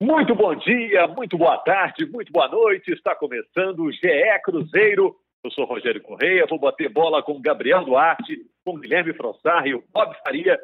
Muito 0.00 0.32
bom 0.32 0.54
dia, 0.54 1.08
muito 1.08 1.36
boa 1.36 1.58
tarde, 1.58 2.06
muito 2.06 2.32
boa 2.32 2.46
noite. 2.46 2.92
Está 2.92 3.16
começando 3.16 3.80
o 3.80 3.90
GE 3.90 4.40
Cruzeiro. 4.44 5.16
Eu 5.42 5.50
sou 5.50 5.64
Rogério 5.64 6.00
Correia, 6.00 6.46
vou 6.48 6.56
bater 6.56 6.88
bola 6.88 7.20
com 7.20 7.40
Gabriel 7.40 7.84
Duarte, 7.84 8.46
com 8.64 8.78
Guilherme 8.78 9.12
Frossar 9.12 9.66
e 9.66 9.74
o 9.74 9.82
Bob 9.92 10.16
Faria 10.24 10.56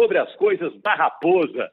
sobre 0.00 0.18
as 0.18 0.32
coisas 0.36 0.72
da 0.82 0.94
Raposa. 0.94 1.68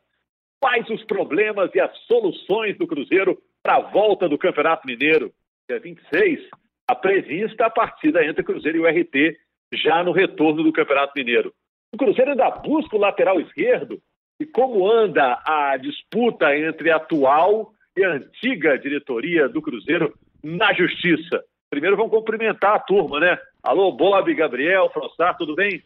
Quais 0.60 0.90
os 0.90 1.04
problemas 1.04 1.70
e 1.76 1.80
as 1.80 1.96
soluções 2.08 2.76
do 2.80 2.88
Cruzeiro 2.88 3.40
para 3.62 3.76
a 3.76 3.92
volta 3.92 4.28
do 4.28 4.38
Campeonato 4.38 4.88
Mineiro? 4.88 5.32
Dia 5.70 5.80
26, 5.80 6.50
a 6.90 6.96
prevista 6.96 7.68
a 7.68 7.70
partida 7.70 8.26
entre 8.26 8.44
Cruzeiro 8.44 8.80
e 8.80 8.82
o 8.82 8.88
RT, 8.88 9.38
já 9.72 10.04
no 10.04 10.14
retorno 10.14 10.64
do 10.64 10.74
Campeonato 10.74 11.14
Mineiro. 11.16 11.54
O 11.94 11.98
Cruzeiro 11.98 12.32
ainda 12.32 12.50
busca 12.50 12.96
o 12.96 13.00
lateral 13.00 13.40
esquerdo, 13.40 14.02
e 14.40 14.46
como 14.46 14.90
anda 14.90 15.42
a 15.46 15.78
disputa 15.78 16.56
entre 16.58 16.92
a 16.92 16.98
atual 16.98 17.74
e 17.96 18.04
a 18.04 18.14
antiga 18.14 18.78
diretoria 18.78 19.48
do 19.48 19.62
Cruzeiro 19.62 20.14
na 20.44 20.74
Justiça? 20.74 21.44
Primeiro 21.70 21.98
vamos 21.98 22.12
cumprimentar 22.12 22.76
a 22.76 22.80
turma, 22.80 23.20
né? 23.20 23.38
Alô, 23.64 23.92
Bob, 23.92 24.34
Gabriel, 24.36 24.90
Frossar, 24.92 25.38
tudo 25.38 25.56
bem? 25.56 25.82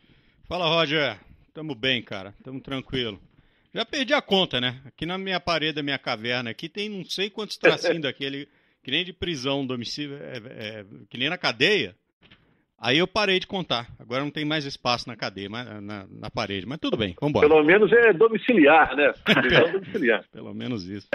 Fala, 0.48 0.68
Roger. 0.68 1.18
Tamo 1.54 1.74
bem, 1.74 2.02
cara. 2.02 2.34
Tamo 2.44 2.62
tranquilo. 2.62 3.20
Já 3.74 3.86
perdi 3.86 4.14
a 4.14 4.22
conta, 4.22 4.60
né? 4.60 4.82
Aqui 4.86 5.06
na 5.06 5.18
minha 5.18 5.40
parede 5.40 5.74
da 5.74 5.84
minha 5.84 5.98
caverna 6.00 6.50
aqui 6.50 6.68
tem 6.68 6.90
não 6.90 7.04
sei 7.04 7.30
quantos 7.30 7.58
tracinhos 7.58 8.02
daquele, 8.04 8.48
que 8.84 8.92
nem 8.92 9.04
de 9.04 9.14
prisão, 9.14 9.66
domicílio, 9.66 10.18
é, 10.18 10.38
é, 10.38 10.86
que 11.10 11.18
nem 11.18 11.30
na 11.30 11.38
cadeia. 11.38 11.96
Aí 12.80 13.00
eu 13.00 13.08
parei 13.08 13.40
de 13.40 13.48
contar. 13.48 13.88
Agora 14.00 14.24
não 14.24 14.30
tem 14.30 14.46
mais 14.46 14.64
espaço 14.64 15.10
na 15.10 15.16
cadeia, 15.16 15.50
na, 15.50 15.82
na, 15.82 16.08
na 16.08 16.30
parede. 16.30 16.68
Mas 16.68 16.78
tudo 16.78 16.96
bem, 16.96 17.16
vamos 17.20 17.32
embora. 17.32 17.50
Pelo 17.50 17.64
menos 17.64 17.92
é 17.92 18.14
domiciliar, 18.14 18.96
né? 18.96 19.12
É 19.28 19.72
domiciliar. 19.72 20.24
Pelo 20.32 20.54
menos 20.54 20.88
isso. 20.88 21.08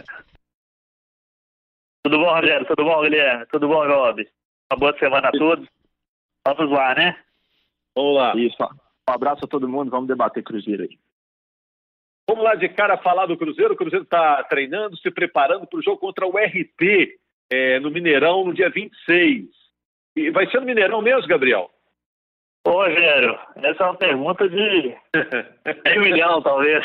Tudo 2.05 2.19
bom, 2.19 2.35
Rogério? 2.35 2.67
Tudo 2.67 2.85
bom, 2.85 3.01
Guilherme? 3.03 3.47
Tudo 3.47 3.69
bom, 3.69 3.87
Rob? 3.87 4.29
Uma 4.73 4.79
boa 4.79 4.99
semana 4.99 5.29
a 5.29 5.31
todos. 5.31 5.69
Vamos 6.45 6.71
lá, 6.73 6.95
né? 6.97 7.17
Vamos 7.97 8.17
lá. 8.17 8.35
Isso. 8.37 8.57
Um 9.09 9.13
abraço 9.13 9.45
a 9.45 9.49
todo 9.49 9.69
mundo. 9.69 9.91
Vamos 9.91 10.09
debater 10.09 10.43
Cruzeiro 10.43 10.83
aí. 10.83 10.99
Vamos 12.29 12.45
lá 12.45 12.57
de 12.57 12.69
cara 12.71 12.99
falar 12.99 13.27
do 13.27 13.37
Cruzeiro. 13.37 13.75
O 13.75 13.77
Cruzeiro 13.77 14.05
está 14.05 14.43
treinando, 14.45 14.97
se 14.97 15.11
preparando 15.13 15.67
para 15.67 15.79
o 15.79 15.83
jogo 15.83 15.99
contra 15.99 16.27
o 16.27 16.37
RT 16.37 17.19
é, 17.51 17.79
no 17.79 17.91
Mineirão 17.91 18.45
no 18.45 18.55
dia 18.55 18.69
26. 18.69 19.62
E 20.17 20.31
vai 20.31 20.47
ser 20.51 20.61
no 20.61 20.67
Mineirão 20.67 21.01
mesmo, 21.01 21.27
Gabriel? 21.27 21.71
Ô, 22.65 22.71
Rogério, 22.71 23.39
essa 23.57 23.83
é 23.83 23.87
uma 23.87 23.97
pergunta 23.97 24.49
de 24.49 24.97
um 25.97 26.01
milhão, 26.01 26.41
talvez, 26.43 26.85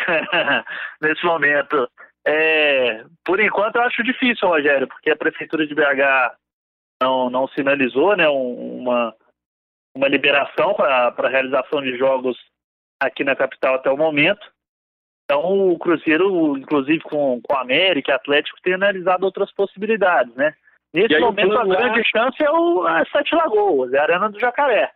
nesse 1.02 1.24
momento. 1.24 1.88
É, 2.26 3.06
por 3.24 3.40
enquanto, 3.40 3.76
eu 3.76 3.84
acho 3.84 4.04
difícil, 4.04 4.48
Rogério, 4.48 4.88
porque 4.88 5.12
a 5.12 5.16
Prefeitura 5.16 5.68
de 5.68 5.76
BH 5.76 6.36
não, 7.02 7.30
não 7.30 7.48
sinalizou 7.50 8.16
né, 8.18 8.28
uma, 8.28 9.16
uma 9.96 10.08
liberação 10.08 10.74
para 10.74 11.14
a 11.16 11.30
realização 11.30 11.82
de 11.82 11.96
jogos 11.98 12.38
aqui 13.00 13.24
na 13.24 13.36
capital 13.36 13.76
até 13.76 13.90
o 13.92 13.98
momento. 13.98 14.46
Então, 15.26 15.72
o 15.72 15.78
Cruzeiro, 15.78 16.58
inclusive 16.58 17.02
com, 17.02 17.42
com 17.42 17.56
a 17.56 17.62
América 17.62 18.12
e 18.12 18.16
Atlético, 18.16 18.62
tem 18.62 18.74
analisado 18.74 19.26
outras 19.26 19.52
possibilidades, 19.52 20.34
né? 20.36 20.56
Nesse 20.94 21.20
momento, 21.20 21.58
a 21.58 21.66
grande 21.66 22.04
chance 22.10 22.42
é 22.42 22.50
o 22.50 22.84
Sete 23.12 23.36
Lagoas, 23.36 23.94
é 23.94 24.00
a 24.00 24.04
Arena 24.04 24.30
do 24.30 24.40
Jacaré. 24.40 24.92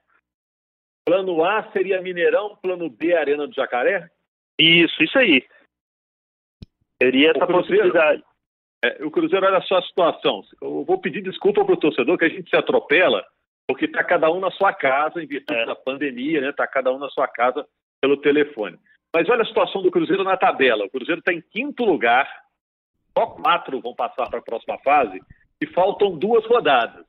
Plano 1.05 1.43
A 1.43 1.69
seria 1.71 2.01
Mineirão, 2.01 2.55
plano 2.61 2.89
B, 2.89 3.15
Arena 3.15 3.47
do 3.47 3.53
Jacaré? 3.53 4.09
Isso, 4.59 5.03
isso 5.03 5.17
aí. 5.17 5.45
Seria 7.01 7.31
essa 7.31 7.45
Cruzeiro, 7.45 7.83
possibilidade. 7.83 8.23
É, 8.83 9.03
o 9.03 9.11
Cruzeiro, 9.11 9.45
olha 9.45 9.61
só 9.61 9.77
a 9.77 9.83
situação. 9.83 10.43
Eu 10.61 10.85
vou 10.85 10.99
pedir 10.99 11.21
desculpa 11.21 11.65
para 11.65 11.73
o 11.73 11.79
torcedor 11.79 12.17
que 12.17 12.25
a 12.25 12.29
gente 12.29 12.49
se 12.49 12.55
atropela, 12.55 13.25
porque 13.67 13.85
está 13.85 14.03
cada 14.03 14.31
um 14.31 14.39
na 14.39 14.51
sua 14.51 14.73
casa, 14.73 15.21
em 15.21 15.27
virtude 15.27 15.59
é. 15.59 15.65
da 15.65 15.75
pandemia, 15.75 16.41
né? 16.41 16.49
Está 16.49 16.67
cada 16.67 16.91
um 16.93 16.99
na 16.99 17.09
sua 17.09 17.27
casa 17.27 17.67
pelo 17.99 18.17
telefone. 18.17 18.77
Mas 19.13 19.27
olha 19.27 19.41
a 19.41 19.45
situação 19.45 19.81
do 19.81 19.91
Cruzeiro 19.91 20.23
na 20.23 20.37
tabela. 20.37 20.85
O 20.85 20.89
Cruzeiro 20.89 21.19
está 21.19 21.33
em 21.33 21.41
quinto 21.41 21.83
lugar, 21.83 22.27
só 23.17 23.25
quatro 23.27 23.81
vão 23.81 23.93
passar 23.93 24.29
para 24.29 24.39
a 24.39 24.43
próxima 24.43 24.77
fase 24.79 25.19
e 25.61 25.67
faltam 25.67 26.17
duas 26.17 26.45
rodadas. 26.47 27.05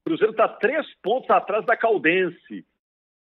O 0.00 0.04
Cruzeiro 0.04 0.32
está 0.32 0.46
três 0.46 0.86
pontos 1.02 1.30
atrás 1.30 1.64
da 1.64 1.76
Caldense. 1.76 2.64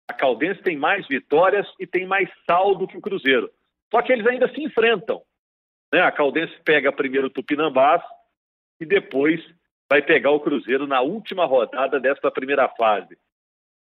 A 0.09 0.13
Caldense 0.13 0.63
tem 0.63 0.77
mais 0.77 1.07
vitórias 1.09 1.67
e 1.79 1.87
tem 1.87 2.07
mais 2.07 2.29
saldo 2.47 2.87
que 2.87 2.97
o 2.97 3.01
Cruzeiro. 3.01 3.51
Só 3.91 4.01
que 4.03 4.13
eles 4.13 4.27
ainda 4.27 4.49
se 4.53 4.63
enfrentam. 4.63 5.23
Né? 5.93 6.01
A 6.01 6.13
Caldense 6.13 6.55
pega 6.65 6.93
primeiro 6.93 7.27
o 7.27 7.31
Tupinambás 7.31 8.03
e 8.81 8.87
depois 8.87 9.41
vai 9.91 10.01
pegar 10.01 10.31
o 10.31 10.41
Cruzeiro 10.41 10.87
na 10.87 11.03
última 11.03 11.45
rodada 11.45 12.01
desta 12.01 12.31
primeira 12.31 12.69
fase. 12.69 13.19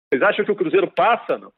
Vocês 0.08 0.22
acham 0.22 0.44
que 0.44 0.52
o 0.52 0.56
Cruzeiro 0.56 0.90
passa, 0.90 1.38
não? 1.38 1.52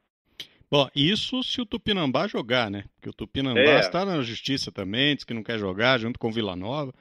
Bom, 0.70 0.86
isso 0.94 1.42
se 1.42 1.60
o 1.60 1.66
Tupinambá 1.66 2.26
jogar, 2.26 2.70
né? 2.70 2.84
Porque 2.94 3.08
o 3.08 3.12
Tupinambá 3.12 3.60
é. 3.60 3.80
está 3.80 4.04
na 4.04 4.20
justiça 4.20 4.70
também, 4.70 5.14
diz 5.14 5.24
que 5.24 5.32
não 5.32 5.42
quer 5.42 5.58
jogar 5.58 5.98
junto 5.98 6.18
com 6.18 6.28
o 6.28 6.32
Vila 6.32 6.54
Nova. 6.54 6.92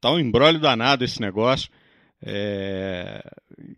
Tá 0.00 0.10
um 0.10 0.18
embrólio 0.18 0.60
danado 0.60 1.04
esse 1.04 1.20
negócio. 1.20 1.70
É... 2.24 3.22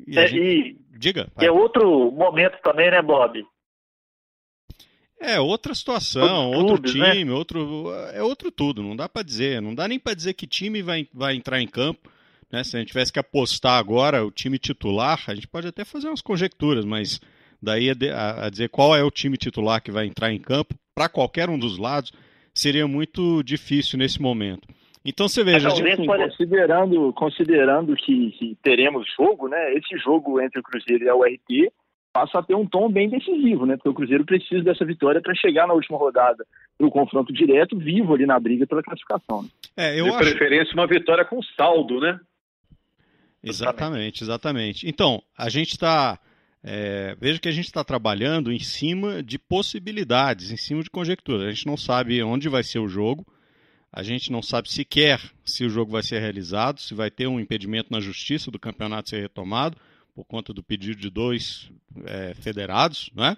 E, 0.06 0.18
é, 0.18 0.26
gente... 0.26 0.42
e... 0.42 0.76
Diga. 0.98 1.28
Vai. 1.34 1.46
É 1.46 1.50
outro 1.50 2.10
momento 2.10 2.58
também, 2.62 2.90
né, 2.90 3.00
Bob? 3.00 3.44
É 5.20 5.40
outra 5.40 5.74
situação, 5.74 6.52
outro 6.52 6.80
né? 6.80 7.12
time, 7.12 7.24
né? 7.24 7.32
outro 7.32 7.92
é 8.12 8.22
outro 8.22 8.52
tudo. 8.52 8.82
Não 8.82 8.94
dá 8.94 9.08
para 9.08 9.24
dizer, 9.24 9.60
não 9.60 9.74
dá 9.74 9.88
nem 9.88 9.98
para 9.98 10.14
dizer 10.14 10.34
que 10.34 10.46
time 10.46 10.80
vai, 10.80 11.08
vai 11.12 11.34
entrar 11.34 11.60
em 11.60 11.66
campo. 11.66 12.08
Né? 12.50 12.62
Se 12.62 12.76
a 12.76 12.78
gente 12.78 12.88
tivesse 12.88 13.12
que 13.12 13.18
apostar 13.18 13.78
agora 13.78 14.24
o 14.24 14.30
time 14.30 14.58
titular, 14.58 15.22
a 15.26 15.34
gente 15.34 15.48
pode 15.48 15.66
até 15.66 15.84
fazer 15.84 16.08
umas 16.08 16.22
conjecturas, 16.22 16.84
mas 16.84 17.20
daí 17.60 17.90
a, 17.90 18.46
a 18.46 18.50
dizer 18.50 18.68
qual 18.68 18.96
é 18.96 19.02
o 19.02 19.10
time 19.10 19.36
titular 19.36 19.82
que 19.82 19.90
vai 19.90 20.06
entrar 20.06 20.32
em 20.32 20.38
campo 20.38 20.74
para 20.94 21.08
qualquer 21.08 21.50
um 21.50 21.58
dos 21.58 21.78
lados 21.78 22.12
seria 22.54 22.86
muito 22.86 23.42
difícil 23.42 23.98
nesse 23.98 24.22
momento. 24.22 24.68
Então 25.08 25.26
você 25.26 25.42
veja. 25.42 25.68
Assim, 25.68 26.06
considerando 26.06 27.12
considerando 27.14 27.96
que, 27.96 28.30
que, 28.32 28.58
teremos 28.62 29.06
jogo, 29.16 29.48
né? 29.48 29.72
Esse 29.74 29.96
jogo 29.98 30.38
entre 30.38 30.60
o 30.60 30.62
Cruzeiro 30.62 31.04
e 31.04 31.08
a 31.08 31.16
URT 31.16 31.72
passa 32.12 32.38
a 32.38 32.42
ter 32.42 32.54
um 32.54 32.66
tom 32.66 32.90
bem 32.90 33.08
decisivo, 33.08 33.64
né? 33.64 33.76
Porque 33.76 33.88
o 33.88 33.94
Cruzeiro 33.94 34.24
precisa 34.24 34.62
dessa 34.62 34.84
vitória 34.84 35.22
para 35.22 35.34
chegar 35.34 35.66
na 35.66 35.72
última 35.72 35.96
rodada 35.96 36.44
no 36.78 36.90
confronto 36.90 37.32
direto, 37.32 37.78
vivo 37.78 38.14
ali 38.14 38.26
na 38.26 38.38
briga 38.38 38.66
pela 38.66 38.82
classificação. 38.82 39.42
Né? 39.42 39.48
É, 39.76 40.00
eu 40.00 40.04
De 40.04 40.10
acho... 40.10 40.18
preferência 40.18 40.74
uma 40.74 40.86
vitória 40.86 41.24
com 41.24 41.42
saldo, 41.56 42.00
né? 42.00 42.20
Exatamente, 43.42 44.22
exatamente. 44.22 44.86
Então, 44.86 45.22
a 45.36 45.48
gente 45.48 45.70
está. 45.70 46.18
É, 46.62 47.16
veja 47.18 47.40
que 47.40 47.48
a 47.48 47.52
gente 47.52 47.66
está 47.66 47.82
trabalhando 47.82 48.52
em 48.52 48.58
cima 48.58 49.22
de 49.22 49.38
possibilidades, 49.38 50.50
em 50.50 50.56
cima 50.56 50.82
de 50.82 50.90
conjecturas. 50.90 51.46
A 51.46 51.50
gente 51.50 51.66
não 51.66 51.76
sabe 51.76 52.22
onde 52.22 52.48
vai 52.48 52.62
ser 52.62 52.80
o 52.80 52.88
jogo. 52.88 53.24
A 53.92 54.02
gente 54.02 54.30
não 54.30 54.42
sabe 54.42 54.70
sequer 54.70 55.20
se 55.44 55.64
o 55.64 55.70
jogo 55.70 55.92
vai 55.92 56.02
ser 56.02 56.20
realizado, 56.20 56.80
se 56.80 56.94
vai 56.94 57.10
ter 57.10 57.26
um 57.26 57.40
impedimento 57.40 57.90
na 57.90 58.00
justiça 58.00 58.50
do 58.50 58.58
campeonato 58.58 59.08
ser 59.08 59.20
retomado, 59.20 59.78
por 60.14 60.24
conta 60.24 60.52
do 60.52 60.62
pedido 60.62 61.00
de 61.00 61.08
dois 61.08 61.70
é, 62.04 62.34
federados, 62.34 63.10
né? 63.14 63.36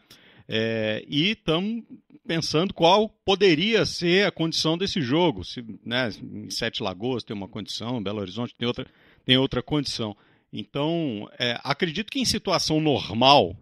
É, 0.49 1.05
e 1.07 1.31
estamos 1.31 1.85
pensando 2.27 2.75
qual 2.75 3.09
poderia 3.09 3.87
ser 3.87 4.27
a 4.27 4.33
condição 4.33 4.77
desse 4.77 5.01
jogo. 5.01 5.45
Se, 5.45 5.65
né, 5.85 6.09
em 6.21 6.51
Sete 6.51 6.83
Lagoas 6.83 7.23
tem 7.23 7.37
uma 7.37 7.47
condição, 7.47 7.99
em 7.99 8.03
Belo 8.03 8.21
Horizonte 8.21 8.55
tem 8.57 8.67
outra, 8.67 8.87
tem 9.25 9.37
outra 9.37 9.63
condição. 9.63 10.17
Então, 10.53 11.29
é, 11.39 11.57
acredito 11.63 12.11
que 12.11 12.19
em 12.19 12.25
situação 12.25 12.81
normal, 12.81 13.57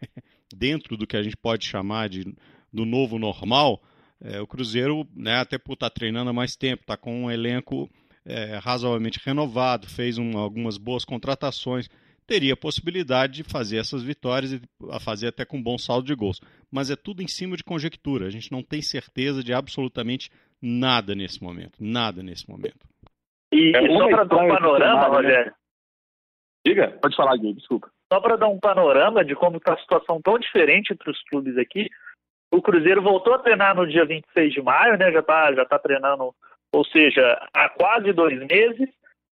dentro 0.52 0.96
do 0.96 1.06
que 1.06 1.16
a 1.16 1.22
gente 1.22 1.36
pode 1.36 1.64
chamar 1.64 2.08
de 2.08 2.34
do 2.72 2.84
novo 2.84 3.18
normal, 3.18 3.82
é, 4.22 4.40
o 4.40 4.46
Cruzeiro, 4.46 5.06
né, 5.14 5.36
até 5.36 5.58
por 5.58 5.74
estar 5.74 5.90
tá 5.90 5.94
treinando 5.94 6.30
há 6.30 6.32
mais 6.32 6.56
tempo, 6.56 6.82
está 6.82 6.96
com 6.96 7.24
um 7.24 7.30
elenco 7.30 7.90
é, 8.24 8.58
razoavelmente 8.58 9.20
renovado, 9.24 9.88
fez 9.88 10.16
um, 10.18 10.38
algumas 10.38 10.78
boas 10.78 11.04
contratações, 11.04 11.88
teria 12.26 12.54
a 12.54 12.56
possibilidade 12.56 13.42
de 13.42 13.44
fazer 13.44 13.78
essas 13.78 14.02
vitórias 14.02 14.52
e 14.52 14.60
a 14.90 15.00
fazer 15.00 15.28
até 15.28 15.44
com 15.44 15.62
bom 15.62 15.76
saldo 15.76 16.06
de 16.06 16.14
gols. 16.14 16.40
Mas 16.70 16.90
é 16.90 16.96
tudo 16.96 17.22
em 17.22 17.28
cima 17.28 17.56
de 17.56 17.64
conjectura. 17.64 18.26
A 18.26 18.30
gente 18.30 18.50
não 18.52 18.62
tem 18.62 18.80
certeza 18.80 19.42
de 19.42 19.52
absolutamente 19.52 20.30
nada 20.60 21.14
nesse 21.14 21.42
momento. 21.42 21.72
Nada 21.80 22.22
nesse 22.22 22.48
momento. 22.48 22.86
E, 23.52 23.76
é 23.76 23.86
só 23.86 24.08
para 24.08 24.24
dar 24.24 24.36
um 24.36 24.48
panorama, 24.48 25.08
né? 25.08 25.16
Rogério. 25.16 25.54
Diga. 26.64 26.98
Pode 27.02 27.16
falar, 27.16 27.36
Gui, 27.36 27.54
desculpa. 27.54 27.90
Só 28.10 28.20
para 28.20 28.36
dar 28.36 28.48
um 28.48 28.58
panorama 28.58 29.24
de 29.24 29.34
como 29.34 29.56
está 29.56 29.74
a 29.74 29.78
situação 29.78 30.20
tão 30.22 30.38
diferente 30.38 30.92
entre 30.92 31.10
os 31.10 31.20
clubes 31.24 31.58
aqui, 31.58 31.88
o 32.52 32.60
Cruzeiro 32.60 33.00
voltou 33.00 33.34
a 33.34 33.38
treinar 33.38 33.74
no 33.74 33.86
dia 33.86 34.04
26 34.04 34.52
de 34.52 34.62
maio, 34.62 34.98
né? 34.98 35.10
Já 35.10 35.20
está 35.20 35.54
já 35.54 35.64
tá 35.64 35.78
treinando, 35.78 36.34
ou 36.70 36.84
seja, 36.84 37.40
há 37.52 37.68
quase 37.70 38.12
dois 38.12 38.38
meses. 38.46 38.88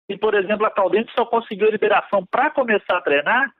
E, 0.09 0.17
por 0.17 0.35
exemplo, 0.35 0.67
a 0.67 0.71
Caldense 0.71 1.13
só 1.15 1.25
conseguiu 1.27 1.69
a 1.69 1.71
liberação 1.71 2.27
para 2.27 2.51
começar 2.51 2.97
a 2.97 3.03
treinar 3.03 3.53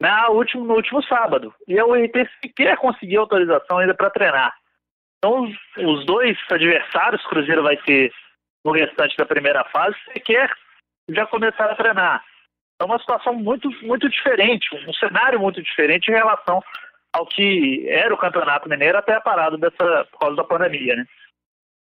na 0.00 0.30
último, 0.30 0.64
no 0.64 0.74
último 0.74 1.02
sábado. 1.02 1.52
E 1.66 1.78
a 1.78 1.84
URT 1.84 2.14
sequer 2.40 2.76
conseguiu 2.76 3.20
autorização 3.20 3.78
ainda 3.78 3.94
para 3.94 4.08
treinar. 4.08 4.54
Então, 5.18 5.42
os, 5.42 5.56
os, 5.76 6.06
dois 6.06 6.38
adversários 6.50 7.24
o 7.24 7.28
Cruzeiro 7.28 7.62
vai 7.62 7.76
ter 7.76 8.12
no 8.64 8.72
restante 8.72 9.16
da 9.16 9.26
primeira 9.26 9.64
fase, 9.64 9.96
sequer 10.12 10.50
já 11.10 11.26
começaram 11.26 11.72
a 11.72 11.76
treinar. 11.76 12.24
É 12.80 12.84
uma 12.84 12.98
situação 12.98 13.34
muito, 13.34 13.68
muito 13.84 14.08
diferente, 14.08 14.74
um 14.88 14.94
cenário 14.94 15.38
muito 15.38 15.62
diferente 15.62 16.08
em 16.08 16.14
relação 16.14 16.62
ao 17.12 17.26
que 17.26 17.86
era 17.88 18.12
o 18.14 18.18
Campeonato 18.18 18.68
Mineiro 18.68 18.98
até 18.98 19.14
a 19.14 19.20
parada 19.20 19.58
dessa, 19.58 20.06
por 20.10 20.18
causa 20.18 20.36
da 20.36 20.44
pandemia, 20.44 20.96
né? 20.96 21.06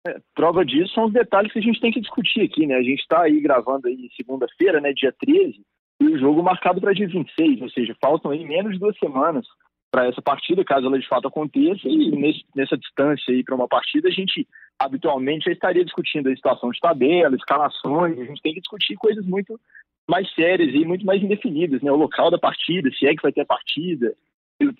É, 0.06 0.16
prova 0.34 0.64
disso 0.64 0.94
são 0.94 1.04
os 1.04 1.12
detalhes 1.12 1.52
que 1.52 1.58
a 1.58 1.62
gente 1.62 1.80
tem 1.80 1.92
que 1.92 2.00
discutir 2.00 2.40
aqui, 2.40 2.66
né? 2.66 2.76
A 2.76 2.82
gente 2.82 3.00
está 3.00 3.22
aí 3.22 3.38
gravando 3.40 3.86
aí 3.86 4.08
segunda-feira, 4.16 4.80
né, 4.80 4.92
dia 4.92 5.14
13, 5.20 5.60
e 6.00 6.06
o 6.06 6.18
jogo 6.18 6.42
marcado 6.42 6.80
para 6.80 6.94
dia 6.94 7.06
26, 7.06 7.60
ou 7.60 7.70
seja, 7.70 7.94
faltam 8.02 8.30
aí 8.30 8.44
menos 8.44 8.72
de 8.72 8.78
duas 8.78 8.98
semanas 8.98 9.46
para 9.90 10.06
essa 10.06 10.22
partida, 10.22 10.64
caso 10.64 10.86
ela 10.86 10.98
de 10.98 11.06
fato 11.06 11.28
aconteça, 11.28 11.86
e 11.86 12.10
nesse, 12.12 12.44
nessa 12.54 12.78
distância 12.78 13.34
aí 13.34 13.44
para 13.44 13.54
uma 13.54 13.68
partida, 13.68 14.08
a 14.08 14.12
gente 14.12 14.46
habitualmente 14.78 15.44
já 15.46 15.52
estaria 15.52 15.84
discutindo 15.84 16.30
a 16.30 16.34
situação 16.34 16.70
de 16.70 16.80
tabela, 16.80 17.36
escalações, 17.36 18.18
a 18.18 18.24
gente 18.24 18.40
tem 18.40 18.54
que 18.54 18.60
discutir 18.60 18.94
coisas 18.94 19.26
muito 19.26 19.60
mais 20.08 20.32
sérias 20.34 20.74
e 20.74 20.84
muito 20.84 21.04
mais 21.04 21.22
indefinidas, 21.22 21.82
né? 21.82 21.92
O 21.92 21.96
local 21.96 22.30
da 22.30 22.38
partida, 22.38 22.90
se 22.92 23.06
é 23.06 23.14
que 23.14 23.22
vai 23.22 23.32
ter 23.32 23.42
a 23.42 23.46
partida, 23.46 24.14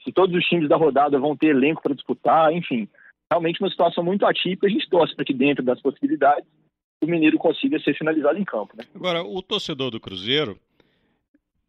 se 0.04 0.12
todos 0.12 0.34
os 0.36 0.44
times 0.44 0.68
da 0.68 0.76
rodada 0.76 1.18
vão 1.18 1.36
ter 1.36 1.48
elenco 1.48 1.82
para 1.82 1.94
disputar, 1.94 2.52
enfim. 2.52 2.88
Realmente 3.30 3.60
uma 3.60 3.70
situação 3.70 4.04
muito 4.04 4.26
atípica, 4.26 4.66
a 4.66 4.70
gente 4.70 4.88
torce 4.88 5.14
para 5.14 5.24
que 5.24 5.32
dentro 5.32 5.64
das 5.64 5.80
possibilidades 5.80 6.44
o 7.02 7.06
Mineiro 7.06 7.38
consiga 7.38 7.78
ser 7.80 7.96
finalizado 7.96 8.38
em 8.38 8.44
campo. 8.44 8.76
Né? 8.76 8.84
Agora, 8.94 9.22
o 9.22 9.40
torcedor 9.40 9.90
do 9.90 10.00
Cruzeiro 10.00 10.58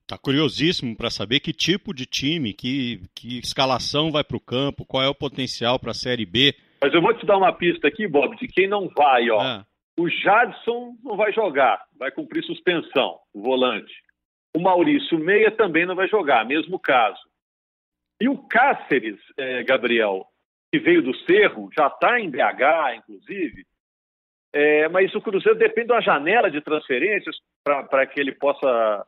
está 0.02 0.18
curiosíssimo 0.18 0.96
para 0.96 1.10
saber 1.10 1.40
que 1.40 1.54
tipo 1.54 1.94
de 1.94 2.06
time, 2.06 2.54
que, 2.54 3.02
que 3.16 3.40
escalação 3.40 4.12
vai 4.12 4.24
para 4.24 4.36
o 4.36 4.42
campo, 4.42 4.86
qual 4.86 5.04
é 5.04 5.08
o 5.08 5.16
potencial 5.16 5.80
para 5.80 5.92
a 5.92 5.96
Série 5.96 6.26
B. 6.26 6.54
Mas 6.82 6.94
eu 6.94 7.02
vou 7.02 7.14
te 7.14 7.26
dar 7.26 7.38
uma 7.38 7.54
pista 7.54 7.88
aqui, 7.88 8.08
Bob, 8.08 8.36
de 8.36 8.48
quem 8.48 8.68
não 8.68 8.90
vai, 8.90 9.30
ó. 9.30 9.40
Ah. 9.40 9.66
O 9.98 10.10
Jadson 10.10 10.96
não 11.04 11.16
vai 11.16 11.32
jogar, 11.32 11.86
vai 11.98 12.12
cumprir 12.12 12.44
suspensão, 12.44 13.20
o 13.34 13.42
volante. 13.42 13.94
O 14.54 14.60
Maurício 14.60 15.18
Meia 15.18 15.52
também 15.52 15.86
não 15.86 15.96
vai 15.96 16.10
jogar, 16.10 16.46
mesmo 16.46 16.78
caso. 16.80 17.20
E 18.22 18.30
o 18.30 18.38
Cáceres, 18.38 19.20
é, 19.36 19.64
Gabriel, 19.64 20.28
que 20.72 20.78
veio 20.78 21.02
do 21.02 21.16
Cerro, 21.26 21.72
já 21.76 21.88
está 21.88 22.20
em 22.20 22.30
BH, 22.30 22.98
inclusive, 22.98 23.66
é, 24.54 24.88
mas 24.90 25.16
o 25.16 25.22
Cruzeiro 25.22 25.58
depende 25.58 25.88
da 25.88 26.02
janela 26.02 26.52
de 26.52 26.62
transferências 26.62 27.36
para 27.64 28.06
que 28.06 28.20
ele 28.20 28.32
possa 28.34 29.04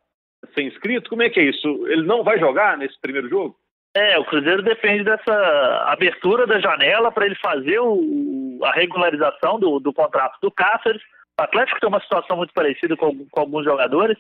ser 0.56 0.64
inscrito. 0.64 1.12
Como 1.12 1.22
é 1.22 1.30
que 1.30 1.40
é 1.40 1.44
isso? 1.44 1.68
Ele 1.88 2.02
não 2.08 2.24
vai 2.24 2.40
jogar 2.40 2.76
nesse 2.76 3.00
primeiro 3.00 3.30
jogo? 3.30 3.56
É, 3.96 4.18
o 4.18 4.26
Cruzeiro 4.26 4.64
depende 4.64 5.04
dessa 5.04 5.84
abertura 5.86 6.48
da 6.48 6.60
janela 6.60 7.12
para 7.12 7.28
ele 7.28 7.36
fazer 7.36 7.80
o, 7.80 8.60
a 8.64 8.72
regularização 8.72 9.60
do, 9.60 9.80
do, 9.80 9.94
contrato 9.94 10.40
do 10.42 10.50
Cáceres. 10.50 11.04
O 11.40 11.44
Atlético 11.44 11.80
tem 11.80 11.90
uma 11.90 12.02
situação 12.02 12.36
muito 12.36 12.52
parecida 12.52 12.98
com, 12.98 13.28
com 13.28 13.40
alguns 13.40 13.64
jogadores. 13.64 14.18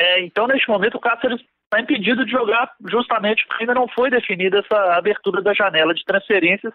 É, 0.00 0.20
então, 0.20 0.46
neste 0.46 0.68
momento, 0.68 0.98
o 0.98 1.00
Cáceres 1.00 1.42
está 1.70 1.80
impedido 1.80 2.24
de 2.24 2.32
jogar 2.32 2.72
justamente 2.86 3.46
porque 3.46 3.62
ainda 3.62 3.74
não 3.74 3.86
foi 3.88 4.10
definida 4.10 4.58
essa 4.58 4.94
abertura 4.94 5.40
da 5.40 5.54
janela 5.54 5.94
de 5.94 6.04
transferências 6.04 6.74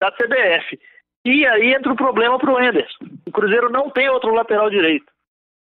da 0.00 0.10
CBF. 0.10 0.78
E 1.24 1.46
aí 1.46 1.72
entra 1.72 1.92
o 1.92 1.96
problema 1.96 2.36
para 2.38 2.52
o 2.52 2.60
Enderson. 2.60 3.04
O 3.26 3.30
Cruzeiro 3.30 3.70
não 3.70 3.88
tem 3.88 4.08
outro 4.08 4.34
lateral 4.34 4.68
direito. 4.68 5.06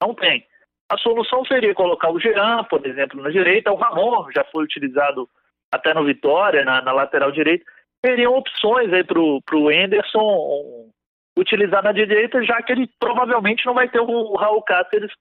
Não 0.00 0.14
tem. 0.14 0.46
A 0.90 0.98
solução 0.98 1.44
seria 1.46 1.74
colocar 1.74 2.10
o 2.10 2.20
Jean, 2.20 2.64
por 2.64 2.86
exemplo, 2.86 3.22
na 3.22 3.30
direita. 3.30 3.72
O 3.72 3.76
Ramon 3.76 4.30
já 4.34 4.44
foi 4.44 4.64
utilizado 4.64 5.28
até 5.72 5.94
no 5.94 6.04
Vitória, 6.04 6.64
na, 6.64 6.82
na 6.82 6.92
lateral 6.92 7.32
direita. 7.32 7.64
Seriam 8.04 8.34
opções 8.34 8.92
aí 8.92 9.02
para 9.02 9.18
o 9.18 9.72
Enderson 9.72 10.90
utilizar 11.38 11.82
na 11.82 11.92
direita, 11.92 12.42
já 12.44 12.60
que 12.62 12.72
ele 12.72 12.88
provavelmente 12.98 13.64
não 13.64 13.72
vai 13.72 13.88
ter 13.88 14.00
o 14.00 14.34
Raul 14.34 14.62
Cáceres 14.62 15.12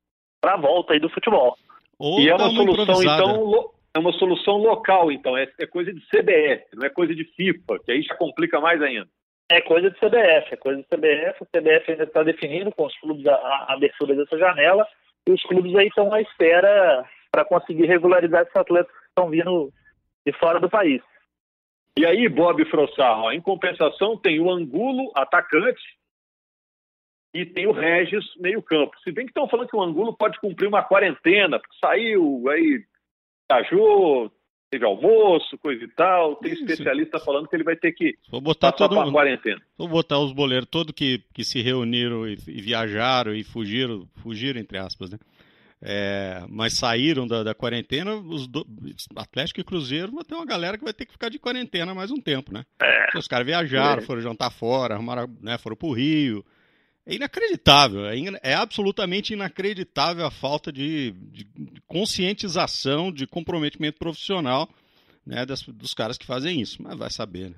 para 0.42 0.54
a 0.54 0.58
volta 0.58 0.94
aí 0.94 1.00
do 1.00 1.10
futebol. 1.10 1.58
Ou 2.00 2.20
e 2.20 2.30
é 2.30 2.36
uma, 2.36 2.50
uma 2.50 2.76
solução, 2.76 3.04
então, 3.04 3.72
é 3.94 4.00
uma 4.00 4.14
solução 4.14 4.58
local, 4.58 5.12
então, 5.12 5.38
é, 5.38 5.48
é 5.60 5.66
coisa 5.66 5.92
de 5.92 6.00
CBF, 6.02 6.66
não 6.76 6.86
é 6.86 6.90
coisa 6.90 7.16
de 7.16 7.24
FIFA, 7.24 7.80
que 7.84 7.92
aí 7.92 8.02
já 8.04 8.16
complica 8.16 8.60
mais 8.60 8.82
ainda. 8.82 9.08
É 9.50 9.62
coisa 9.62 9.90
de 9.90 9.98
CBF, 9.98 10.54
é 10.54 10.58
coisa 10.58 10.82
de 10.82 10.88
CBF. 10.88 11.42
O 11.42 11.46
CBF 11.46 11.92
ainda 11.92 12.04
está 12.04 12.22
definindo 12.22 12.70
com 12.72 12.86
os 12.86 13.00
clubes 13.00 13.26
a, 13.26 13.34
a, 13.34 13.74
abertura 13.74 14.14
dessa 14.14 14.38
janela 14.38 14.86
e 15.26 15.32
os 15.32 15.42
clubes 15.44 15.74
aí 15.76 15.88
estão 15.88 16.14
à 16.14 16.22
espera 16.22 17.06
para 17.32 17.46
conseguir 17.46 17.86
regularizar 17.86 18.42
esses 18.42 18.56
atletas 18.56 18.92
que 18.92 19.08
estão 19.08 19.30
vindo 19.30 19.72
de 20.26 20.34
fora 20.34 20.60
do 20.60 20.70
país. 20.70 21.02
E 21.98 22.06
aí, 22.06 22.28
Bob 22.28 22.64
Frossar, 22.66 23.34
em 23.34 23.42
compensação 23.42 24.18
tem 24.18 24.40
o 24.40 24.52
Angulo, 24.52 25.12
atacante, 25.16 25.82
e 27.34 27.46
tem 27.46 27.68
o 27.68 27.72
Regis, 27.72 28.26
meio 28.40 28.62
campo. 28.62 28.96
Se 29.04 29.12
bem 29.12 29.26
que 29.26 29.32
estão 29.32 29.48
falando 29.48 29.68
que 29.68 29.76
o 29.76 29.82
Angulo 29.82 30.16
pode 30.16 30.40
cumprir 30.40 30.68
uma 30.68 30.84
quarentena, 30.84 31.60
porque 31.60 31.78
saiu, 31.80 32.50
aí 32.50 32.84
viajou, 33.50 34.32
teve 34.70 34.86
almoço, 34.86 35.58
coisa 35.58 35.84
e 35.84 35.88
tal. 35.90 36.36
Tem 36.38 36.54
Isso. 36.54 36.64
especialista 36.64 37.20
falando 37.20 37.48
que 37.48 37.56
ele 37.56 37.64
vai 37.64 37.76
ter 37.76 37.92
que 37.92 38.16
vou 38.30 38.42
botar 38.42 38.72
todo 38.72 38.96
mundo, 38.96 39.12
quarentena. 39.12 39.62
Vou 39.78 39.88
botar 39.88 40.20
os 40.20 40.32
boleiros 40.32 40.68
todos 40.70 40.94
que, 40.94 41.24
que 41.34 41.44
se 41.44 41.62
reuniram 41.62 42.28
e, 42.28 42.38
e, 42.48 42.62
viajaram 42.62 43.34
e 43.34 43.44
fugiram, 43.44 44.08
fugiram 44.22 44.60
entre 44.60 44.78
aspas, 44.78 45.12
né? 45.12 45.18
É, 45.80 46.44
mas 46.50 46.74
saíram 46.74 47.28
da, 47.28 47.44
da 47.44 47.54
quarentena, 47.54 48.16
os 48.16 48.48
do, 48.48 48.66
Atlético 49.16 49.60
e 49.60 49.64
Cruzeiro 49.64 50.12
vai 50.12 50.24
ter 50.24 50.34
uma 50.34 50.46
galera 50.46 50.76
que 50.76 50.84
vai 50.84 50.94
ter 50.94 51.06
que 51.06 51.12
ficar 51.12 51.30
de 51.30 51.38
quarentena 51.38 51.94
mais 51.94 52.10
um 52.10 52.20
tempo, 52.20 52.52
né? 52.52 52.64
É. 52.82 53.16
Os 53.16 53.28
caras 53.28 53.46
viajaram, 53.46 54.02
é. 54.02 54.06
foram 54.06 54.22
jantar 54.22 54.50
fora, 54.50 54.96
arrumaram, 54.96 55.30
né, 55.40 55.56
foram 55.60 55.76
pro 55.76 55.92
Rio, 55.92 56.44
é 57.08 57.16
inacreditável, 57.16 58.06
é, 58.06 58.18
in, 58.18 58.36
é, 58.44 58.54
absolutamente 58.54 59.34
inacreditável 59.34 60.26
a 60.26 60.32
falta 60.32 60.74
de, 60.74 61.12
de, 61.12 61.48
conscientização, 61.88 63.12
de 63.12 63.26
comprometimento 63.26 63.98
profissional 63.98 64.68
né, 65.26 65.46
das, 65.46 65.62
dos 65.64 65.94
caras 65.94 66.18
que 66.18 66.26
fazem 66.26 66.60
isso. 66.60 66.84
Mas 66.84 66.98
vai 66.98 67.10
saber, 67.10 67.50
né? 67.52 67.56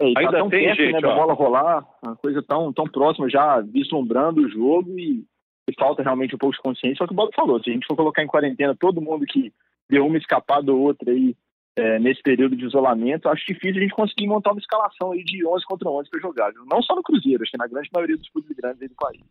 É, 0.00 0.12
tá 0.12 0.20
Ainda 0.20 0.38
tão 0.38 0.48
tem 0.50 0.64
perto, 0.64 0.78
né, 0.78 0.84
gente, 0.86 0.94
né, 0.94 1.00
da 1.00 1.14
bola 1.14 1.34
rolar, 1.34 1.86
uma 2.02 2.16
coisa 2.16 2.42
tão, 2.42 2.72
tão 2.72 2.84
próxima, 2.84 3.30
já 3.30 3.60
vislumbrando 3.60 4.40
o 4.40 4.48
jogo 4.48 4.98
e, 4.98 5.24
e, 5.68 5.74
falta 5.78 6.02
realmente 6.02 6.34
um 6.34 6.38
pouco 6.38 6.56
de 6.56 6.62
consciência. 6.62 6.96
Só 6.96 7.06
que 7.06 7.12
o 7.12 7.16
Bob 7.16 7.30
falou, 7.32 7.62
se 7.62 7.70
a 7.70 7.72
gente 7.72 7.86
for 7.86 7.96
colocar 7.96 8.24
em 8.24 8.26
quarentena 8.26 8.74
todo 8.74 9.00
mundo 9.00 9.24
que 9.24 9.52
deu 9.88 10.04
uma 10.04 10.18
escapada 10.18 10.72
ou 10.72 10.80
outra 10.80 11.12
aí 11.12 11.36
é, 11.80 11.98
nesse 11.98 12.22
período 12.22 12.54
de 12.54 12.66
isolamento, 12.66 13.28
acho 13.28 13.46
difícil 13.46 13.78
a 13.78 13.80
gente 13.80 13.94
conseguir 13.94 14.26
montar 14.26 14.52
uma 14.52 14.60
escalação 14.60 15.12
aí 15.12 15.24
de 15.24 15.46
11 15.46 15.64
contra 15.64 15.88
11 15.88 16.10
para 16.10 16.20
jogar. 16.20 16.52
Não 16.70 16.82
só 16.82 16.94
no 16.94 17.02
Cruzeiro, 17.02 17.42
acho 17.42 17.50
que 17.50 17.56
na 17.56 17.66
grande 17.66 17.88
maioria 17.92 18.16
dos 18.18 18.28
clubes 18.28 18.54
grandes 18.54 18.82
aí 18.82 18.88
do 18.88 18.94
país. 18.94 19.22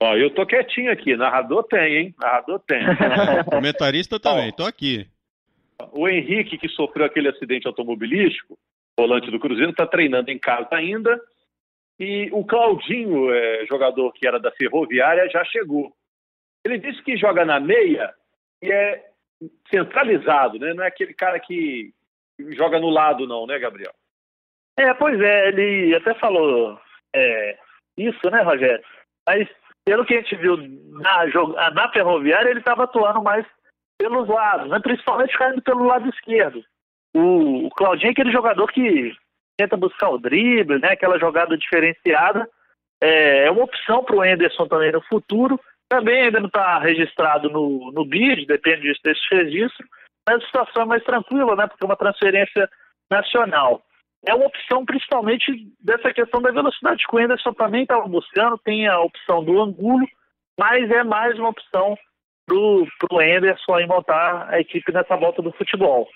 Ó, 0.00 0.16
eu 0.16 0.34
tô 0.34 0.44
quietinho 0.44 0.90
aqui, 0.90 1.16
narrador 1.16 1.62
tem, 1.64 1.96
hein? 1.96 2.14
Narrador 2.20 2.58
tem. 2.60 2.80
Comentarista 3.48 4.18
também, 4.18 4.52
tô 4.52 4.64
aqui. 4.64 5.06
O 5.92 6.08
Henrique, 6.08 6.58
que 6.58 6.68
sofreu 6.68 7.06
aquele 7.06 7.28
acidente 7.28 7.66
automobilístico, 7.66 8.58
volante 8.98 9.30
do 9.30 9.38
Cruzeiro, 9.38 9.70
está 9.70 9.86
treinando 9.86 10.30
em 10.30 10.38
casa 10.38 10.68
ainda. 10.72 11.20
E 12.00 12.28
o 12.32 12.44
Claudinho, 12.44 13.32
é, 13.32 13.64
jogador 13.66 14.12
que 14.12 14.26
era 14.26 14.40
da 14.40 14.50
Ferroviária, 14.50 15.30
já 15.30 15.44
chegou. 15.44 15.92
Ele 16.64 16.78
disse 16.78 17.02
que 17.02 17.16
joga 17.16 17.44
na 17.44 17.60
meia 17.60 18.12
e 18.60 18.70
é 18.70 19.04
centralizado, 19.70 20.58
né? 20.58 20.74
Não 20.74 20.84
é 20.84 20.88
aquele 20.88 21.14
cara 21.14 21.38
que 21.38 21.92
joga 22.50 22.78
no 22.78 22.90
lado, 22.90 23.26
não, 23.26 23.46
né, 23.46 23.58
Gabriel? 23.58 23.92
É, 24.78 24.92
pois 24.94 25.20
é, 25.20 25.48
ele 25.48 25.94
até 25.94 26.14
falou 26.14 26.78
é, 27.14 27.58
isso, 27.96 28.30
né, 28.30 28.42
Rogério? 28.42 28.84
Mas 29.26 29.48
pelo 29.86 30.04
que 30.04 30.14
a 30.14 30.20
gente 30.20 30.34
viu 30.36 30.56
na, 30.56 31.70
na 31.70 31.92
ferroviária, 31.92 32.50
ele 32.50 32.58
estava 32.58 32.84
atuando 32.84 33.22
mais 33.22 33.46
pelos 33.98 34.28
lados, 34.28 34.68
né? 34.68 34.78
principalmente 34.80 35.36
caindo 35.38 35.62
pelo 35.62 35.84
lado 35.84 36.08
esquerdo. 36.08 36.62
O, 37.14 37.66
o 37.66 37.70
Claudinho 37.70 38.08
é 38.08 38.12
aquele 38.12 38.32
jogador 38.32 38.66
que 38.66 39.14
tenta 39.56 39.76
buscar 39.76 40.10
o 40.10 40.18
drible, 40.18 40.80
né? 40.80 40.92
aquela 40.92 41.18
jogada 41.18 41.56
diferenciada. 41.56 42.48
É, 43.00 43.46
é 43.46 43.50
uma 43.50 43.64
opção 43.64 44.04
para 44.04 44.16
o 44.16 44.24
Enderson 44.24 44.66
também 44.66 44.92
no 44.92 45.00
futuro. 45.02 45.58
Também 45.88 46.22
ainda 46.22 46.40
não 46.40 46.48
está 46.48 46.78
registrado 46.78 47.48
no, 47.48 47.92
no 47.92 48.04
BID, 48.04 48.46
depende 48.46 48.92
desse 49.04 49.20
registro, 49.30 49.86
mas 50.26 50.42
a 50.42 50.46
situação 50.46 50.82
é 50.82 50.86
mais 50.86 51.04
tranquila, 51.04 51.54
né? 51.54 51.66
Porque 51.66 51.84
é 51.84 51.86
uma 51.86 51.96
transferência 51.96 52.68
nacional. 53.10 53.82
É 54.26 54.34
uma 54.34 54.46
opção 54.46 54.84
principalmente 54.84 55.52
dessa 55.80 56.12
questão 56.12 56.42
da 56.42 56.50
velocidade 56.50 57.04
que 57.06 57.14
o 57.14 57.18
Anderson 57.18 57.52
também 57.52 57.82
estava 57.82 58.06
buscando, 58.08 58.58
tem 58.58 58.88
a 58.88 58.98
opção 59.00 59.44
do 59.44 59.62
Angulo, 59.62 60.06
mas 60.58 60.90
é 60.90 61.04
mais 61.04 61.38
uma 61.38 61.50
opção 61.50 61.96
para 62.46 62.56
o 62.56 63.20
Anderson 63.20 63.74
aí 63.74 63.86
montar 63.86 64.48
a 64.48 64.60
equipe 64.60 64.92
nessa 64.92 65.16
volta 65.16 65.40
do 65.42 65.52
futebol. 65.52 66.08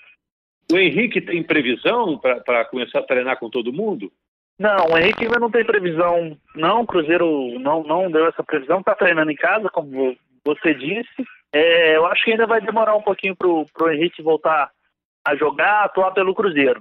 O 0.71 0.77
Henrique 0.77 1.21
tem 1.21 1.43
previsão 1.43 2.17
para 2.17 2.65
começar 2.65 2.99
a 2.99 3.03
treinar 3.03 3.37
com 3.37 3.49
todo 3.49 3.73
mundo? 3.73 4.11
Não, 4.61 4.91
o 4.91 4.97
Henrique 4.99 5.23
ainda 5.23 5.39
não 5.39 5.49
tem 5.49 5.65
previsão, 5.65 6.37
não. 6.55 6.81
O 6.81 6.85
Cruzeiro 6.85 7.57
não, 7.59 7.81
não 7.81 8.11
deu 8.11 8.27
essa 8.27 8.43
previsão, 8.43 8.79
está 8.79 8.93
treinando 8.93 9.31
em 9.31 9.35
casa, 9.35 9.67
como 9.69 10.15
você 10.45 10.71
disse. 10.75 11.25
É, 11.51 11.97
eu 11.97 12.05
acho 12.05 12.23
que 12.23 12.31
ainda 12.31 12.45
vai 12.45 12.61
demorar 12.61 12.95
um 12.95 13.01
pouquinho 13.01 13.35
para 13.35 13.47
o 13.47 13.91
Henrique 13.91 14.21
voltar 14.21 14.69
a 15.25 15.35
jogar, 15.35 15.85
atuar 15.85 16.11
pelo 16.11 16.35
Cruzeiro. 16.35 16.79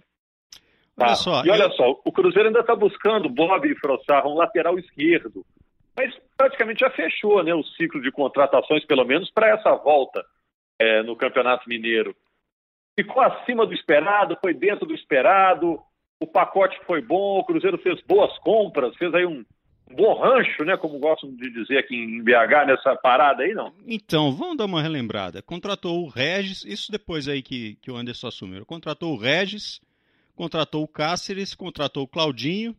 Tá. 0.94 1.06
Olha 1.06 1.14
só, 1.14 1.42
e 1.42 1.50
olha 1.50 1.62
eu... 1.62 1.72
só, 1.72 1.98
o 2.04 2.12
Cruzeiro 2.12 2.48
ainda 2.48 2.60
está 2.60 2.76
buscando 2.76 3.30
Bob 3.30 3.66
e 3.66 3.74
Frossar, 3.76 4.26
um 4.26 4.34
lateral 4.34 4.78
esquerdo. 4.78 5.42
Mas 5.96 6.14
praticamente 6.36 6.80
já 6.80 6.90
fechou 6.90 7.42
né, 7.42 7.54
o 7.54 7.64
ciclo 7.64 8.02
de 8.02 8.12
contratações, 8.12 8.84
pelo 8.84 9.06
menos 9.06 9.30
para 9.30 9.48
essa 9.48 9.74
volta 9.76 10.22
é, 10.78 11.02
no 11.02 11.16
Campeonato 11.16 11.66
Mineiro. 11.66 12.14
Ficou 12.94 13.22
acima 13.22 13.64
do 13.64 13.72
esperado, 13.72 14.36
foi 14.38 14.52
dentro 14.52 14.84
do 14.84 14.94
esperado, 14.94 15.80
o 16.20 16.26
pacote 16.26 16.78
foi 16.86 17.00
bom, 17.00 17.38
o 17.38 17.44
Cruzeiro 17.44 17.78
fez 17.78 18.00
boas 18.02 18.36
compras, 18.38 18.94
fez 18.96 19.12
aí 19.14 19.24
um 19.24 19.44
bom 19.90 20.14
rancho, 20.14 20.64
né, 20.64 20.76
como 20.76 20.98
gostam 20.98 21.34
de 21.34 21.50
dizer 21.50 21.78
aqui 21.78 21.96
em 21.96 22.22
BH, 22.22 22.66
nessa 22.66 22.94
parada 22.94 23.42
aí, 23.42 23.54
não? 23.54 23.72
Então, 23.86 24.30
vamos 24.30 24.58
dar 24.58 24.66
uma 24.66 24.82
relembrada. 24.82 25.42
Contratou 25.42 26.04
o 26.04 26.08
Regis, 26.08 26.64
isso 26.64 26.92
depois 26.92 27.26
aí 27.26 27.42
que, 27.42 27.76
que 27.82 27.90
o 27.90 27.96
Anderson 27.96 28.28
assumiu. 28.28 28.64
Contratou 28.66 29.14
o 29.14 29.16
Regis, 29.16 29.80
contratou 30.36 30.84
o 30.84 30.88
Cáceres, 30.88 31.54
contratou 31.54 32.04
o 32.04 32.08
Claudinho, 32.08 32.76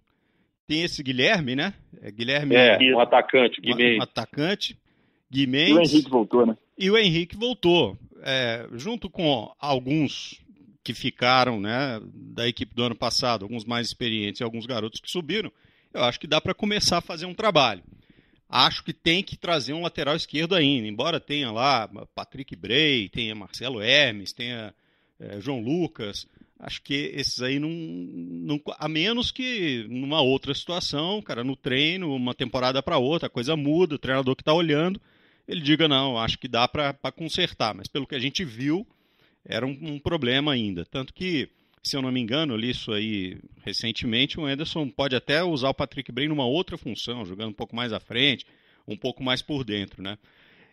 tem 0.67 0.83
esse 0.83 1.03
Guilherme, 1.03 1.55
né? 1.55 1.73
É, 2.01 2.11
Guilherme. 2.11 2.55
É, 2.55 2.77
um 2.95 2.99
atacante, 2.99 3.59
Guimê. 3.59 3.97
Um 3.97 4.03
atacante. 4.03 4.79
Guimê. 5.29 5.69
E 5.69 5.73
o 5.73 5.79
Henrique 5.79 6.09
voltou, 6.09 6.45
né? 6.45 6.57
E 6.77 6.91
o 6.91 6.97
Henrique 6.97 7.35
voltou. 7.35 7.97
É, 8.23 8.67
junto 8.73 9.09
com 9.09 9.51
alguns 9.59 10.40
que 10.83 10.93
ficaram, 10.93 11.59
né, 11.59 12.01
da 12.13 12.47
equipe 12.47 12.73
do 12.73 12.83
ano 12.83 12.95
passado, 12.95 13.43
alguns 13.43 13.65
mais 13.65 13.87
experientes 13.87 14.41
e 14.41 14.43
alguns 14.43 14.65
garotos 14.65 14.99
que 14.99 15.11
subiram, 15.11 15.51
eu 15.93 16.03
acho 16.03 16.19
que 16.19 16.27
dá 16.27 16.39
para 16.39 16.53
começar 16.53 16.97
a 16.97 17.01
fazer 17.01 17.25
um 17.25 17.33
trabalho. 17.33 17.83
Acho 18.49 18.83
que 18.83 18.93
tem 18.93 19.23
que 19.23 19.37
trazer 19.37 19.73
um 19.73 19.81
lateral 19.81 20.15
esquerdo 20.15 20.55
ainda, 20.55 20.87
embora 20.87 21.19
tenha 21.19 21.51
lá 21.51 21.89
Patrick 22.13 22.55
Bray, 22.55 23.09
tenha 23.09 23.35
Marcelo 23.35 23.81
Hermes, 23.81 24.33
tenha 24.33 24.73
é, 25.19 25.39
João 25.39 25.61
Lucas, 25.61 26.27
Acho 26.63 26.79
que 26.83 27.11
esses 27.15 27.41
aí 27.41 27.59
não, 27.59 27.69
não. 27.69 28.61
A 28.77 28.87
menos 28.87 29.31
que 29.31 29.83
numa 29.89 30.21
outra 30.21 30.53
situação, 30.53 31.19
cara, 31.19 31.43
no 31.43 31.55
treino, 31.55 32.13
uma 32.15 32.35
temporada 32.35 32.83
para 32.83 32.99
outra, 32.99 33.25
a 33.25 33.31
coisa 33.31 33.55
muda, 33.55 33.95
o 33.95 33.99
treinador 33.99 34.35
que 34.35 34.43
está 34.43 34.53
olhando, 34.53 35.01
ele 35.47 35.59
diga: 35.59 35.87
não, 35.87 36.19
acho 36.19 36.37
que 36.37 36.47
dá 36.47 36.67
para 36.67 36.93
consertar. 37.11 37.73
Mas 37.73 37.87
pelo 37.87 38.05
que 38.05 38.13
a 38.13 38.19
gente 38.19 38.45
viu, 38.45 38.85
era 39.45 39.65
um, 39.65 39.77
um, 39.81 39.99
problema 39.99 40.53
ainda. 40.53 40.85
Tanto 40.85 41.13
que, 41.13 41.49
se 41.83 41.95
eu 41.95 42.01
não 42.01 42.11
me 42.11 42.19
engano, 42.19 42.55
li 42.55 42.69
isso 42.69 42.91
aí 42.91 43.37
recentemente, 43.63 44.39
o 44.39 44.45
Anderson 44.45 44.89
pode 44.89 45.15
até 45.15 45.43
usar 45.43 45.69
o 45.69 45.73
Patrick 45.73 46.11
Bray 46.11 46.27
numa 46.27 46.45
outra 46.45 46.77
função, 46.77 47.25
jogando 47.25 47.49
um 47.49 47.53
pouco 47.53 47.75
mais 47.75 47.93
à 47.93 47.99
frente, 47.99 48.45
um 48.87 48.97
pouco 48.97 49.23
mais 49.23 49.41
por 49.41 49.63
dentro, 49.63 50.01
né? 50.01 50.17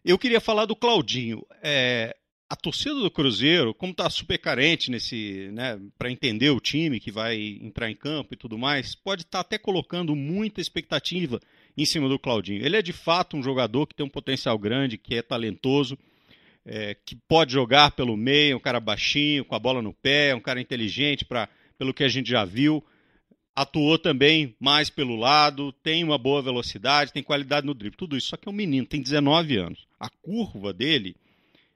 Eu 0.04 0.18
queria 0.18 0.40
falar 0.40 0.64
do 0.64 0.76
Claudinho. 0.76 1.44
É, 1.62 2.16
a 2.48 2.56
torcida 2.56 2.94
do 2.94 3.10
Cruzeiro, 3.10 3.74
como 3.74 3.92
está 3.92 4.08
super 4.08 4.38
carente 4.38 4.90
nesse, 4.90 5.50
né, 5.52 5.78
para 5.98 6.10
entender 6.10 6.48
o 6.48 6.60
time 6.60 6.98
que 6.98 7.10
vai 7.10 7.58
entrar 7.60 7.90
em 7.90 7.94
campo 7.94 8.32
e 8.32 8.36
tudo 8.36 8.56
mais, 8.56 8.94
pode 8.94 9.22
estar 9.22 9.38
tá 9.38 9.40
até 9.42 9.58
colocando 9.58 10.16
muita 10.16 10.60
expectativa 10.60 11.40
em 11.76 11.84
cima 11.84 12.08
do 12.08 12.18
Claudinho. 12.18 12.64
Ele 12.64 12.76
é 12.76 12.82
de 12.82 12.92
fato 12.92 13.36
um 13.36 13.42
jogador 13.42 13.86
que 13.86 13.94
tem 13.94 14.06
um 14.06 14.10
potencial 14.10 14.58
grande, 14.58 14.96
que 14.96 15.14
é 15.14 15.22
talentoso, 15.22 15.98
é, 16.64 16.94
que 16.94 17.16
pode 17.16 17.52
jogar 17.52 17.92
pelo 17.92 18.16
meio, 18.16 18.56
um 18.56 18.60
cara 18.60 18.80
baixinho, 18.80 19.44
com 19.44 19.54
a 19.54 19.58
bola 19.58 19.82
no 19.82 19.92
pé, 19.92 20.34
um 20.34 20.40
cara 20.40 20.60
inteligente, 20.60 21.24
para 21.24 21.48
pelo 21.76 21.94
que 21.94 22.04
a 22.04 22.08
gente 22.08 22.30
já 22.30 22.44
viu. 22.44 22.84
Atuou 23.54 23.98
também 23.98 24.54
mais 24.60 24.88
pelo 24.90 25.16
lado, 25.16 25.72
tem 25.72 26.04
uma 26.04 26.18
boa 26.18 26.40
velocidade, 26.40 27.12
tem 27.12 27.22
qualidade 27.22 27.66
no 27.66 27.74
drible, 27.74 27.96
tudo 27.96 28.16
isso. 28.16 28.28
Só 28.28 28.36
que 28.36 28.48
é 28.48 28.50
um 28.50 28.54
menino, 28.54 28.86
tem 28.86 29.00
19 29.00 29.56
anos. 29.56 29.86
A 29.98 30.08
curva 30.08 30.72
dele 30.72 31.16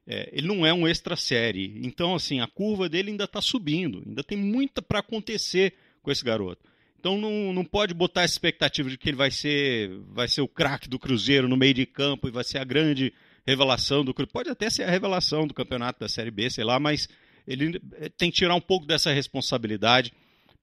é, 0.06 0.28
ele 0.32 0.46
não 0.46 0.66
é 0.66 0.72
um 0.72 0.86
extra 0.86 1.16
série. 1.16 1.80
Então, 1.82 2.14
assim, 2.14 2.40
a 2.40 2.46
curva 2.46 2.88
dele 2.88 3.10
ainda 3.10 3.24
está 3.24 3.40
subindo. 3.40 4.02
Ainda 4.06 4.22
tem 4.22 4.38
muita 4.38 4.82
para 4.82 4.98
acontecer 4.98 5.74
com 6.02 6.10
esse 6.10 6.24
garoto. 6.24 6.62
Então 6.98 7.18
não, 7.18 7.52
não 7.52 7.64
pode 7.64 7.92
botar 7.94 8.22
essa 8.22 8.34
expectativa 8.34 8.88
de 8.88 8.96
que 8.96 9.08
ele 9.08 9.16
vai 9.16 9.30
ser, 9.30 9.90
vai 10.12 10.28
ser 10.28 10.40
o 10.40 10.46
craque 10.46 10.88
do 10.88 11.00
Cruzeiro 11.00 11.48
no 11.48 11.56
meio 11.56 11.74
de 11.74 11.84
campo 11.84 12.28
e 12.28 12.30
vai 12.30 12.44
ser 12.44 12.58
a 12.58 12.64
grande 12.64 13.12
revelação 13.46 14.04
do. 14.04 14.14
Pode 14.14 14.50
até 14.50 14.70
ser 14.70 14.84
a 14.84 14.90
revelação 14.90 15.46
do 15.46 15.54
campeonato 15.54 16.00
da 16.00 16.08
Série 16.08 16.30
B, 16.30 16.50
sei 16.50 16.64
lá, 16.64 16.78
mas 16.78 17.08
ele 17.46 17.80
é, 17.94 18.08
tem 18.08 18.30
que 18.30 18.36
tirar 18.36 18.54
um 18.54 18.60
pouco 18.60 18.86
dessa 18.86 19.12
responsabilidade, 19.12 20.12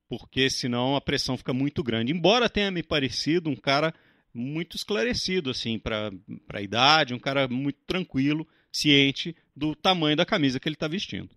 porque 0.09 0.49
senão 0.49 0.95
a 0.95 1.01
pressão 1.01 1.37
fica 1.37 1.53
muito 1.53 1.83
grande. 1.83 2.13
Embora 2.13 2.49
tenha 2.49 2.71
me 2.71 2.83
parecido 2.83 3.49
um 3.49 3.55
cara 3.55 3.93
muito 4.33 4.75
esclarecido, 4.75 5.49
assim, 5.49 5.79
para 5.79 6.11
a 6.53 6.61
idade, 6.61 7.13
um 7.13 7.19
cara 7.19 7.47
muito 7.47 7.79
tranquilo 7.85 8.47
ciente 8.71 9.35
do 9.55 9.75
tamanho 9.75 10.15
da 10.15 10.25
camisa 10.25 10.59
que 10.59 10.67
ele 10.67 10.75
está 10.75 10.87
vestindo. 10.87 11.29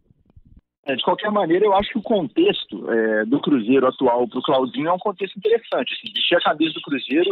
É, 0.84 0.96
de 0.96 1.02
qualquer 1.02 1.30
maneira, 1.30 1.64
eu 1.64 1.74
acho 1.74 1.90
que 1.90 1.98
o 1.98 2.02
contexto 2.02 2.90
é, 2.90 3.24
do 3.24 3.40
Cruzeiro 3.40 3.86
atual 3.86 4.26
para 4.26 4.38
o 4.38 4.42
Claudinho 4.42 4.88
é 4.88 4.92
um 4.92 4.98
contexto 4.98 5.36
interessante. 5.38 5.94
Assim, 5.94 6.12
vestir 6.12 6.36
a 6.36 6.40
camisa 6.40 6.74
do 6.74 6.82
Cruzeiro 6.82 7.30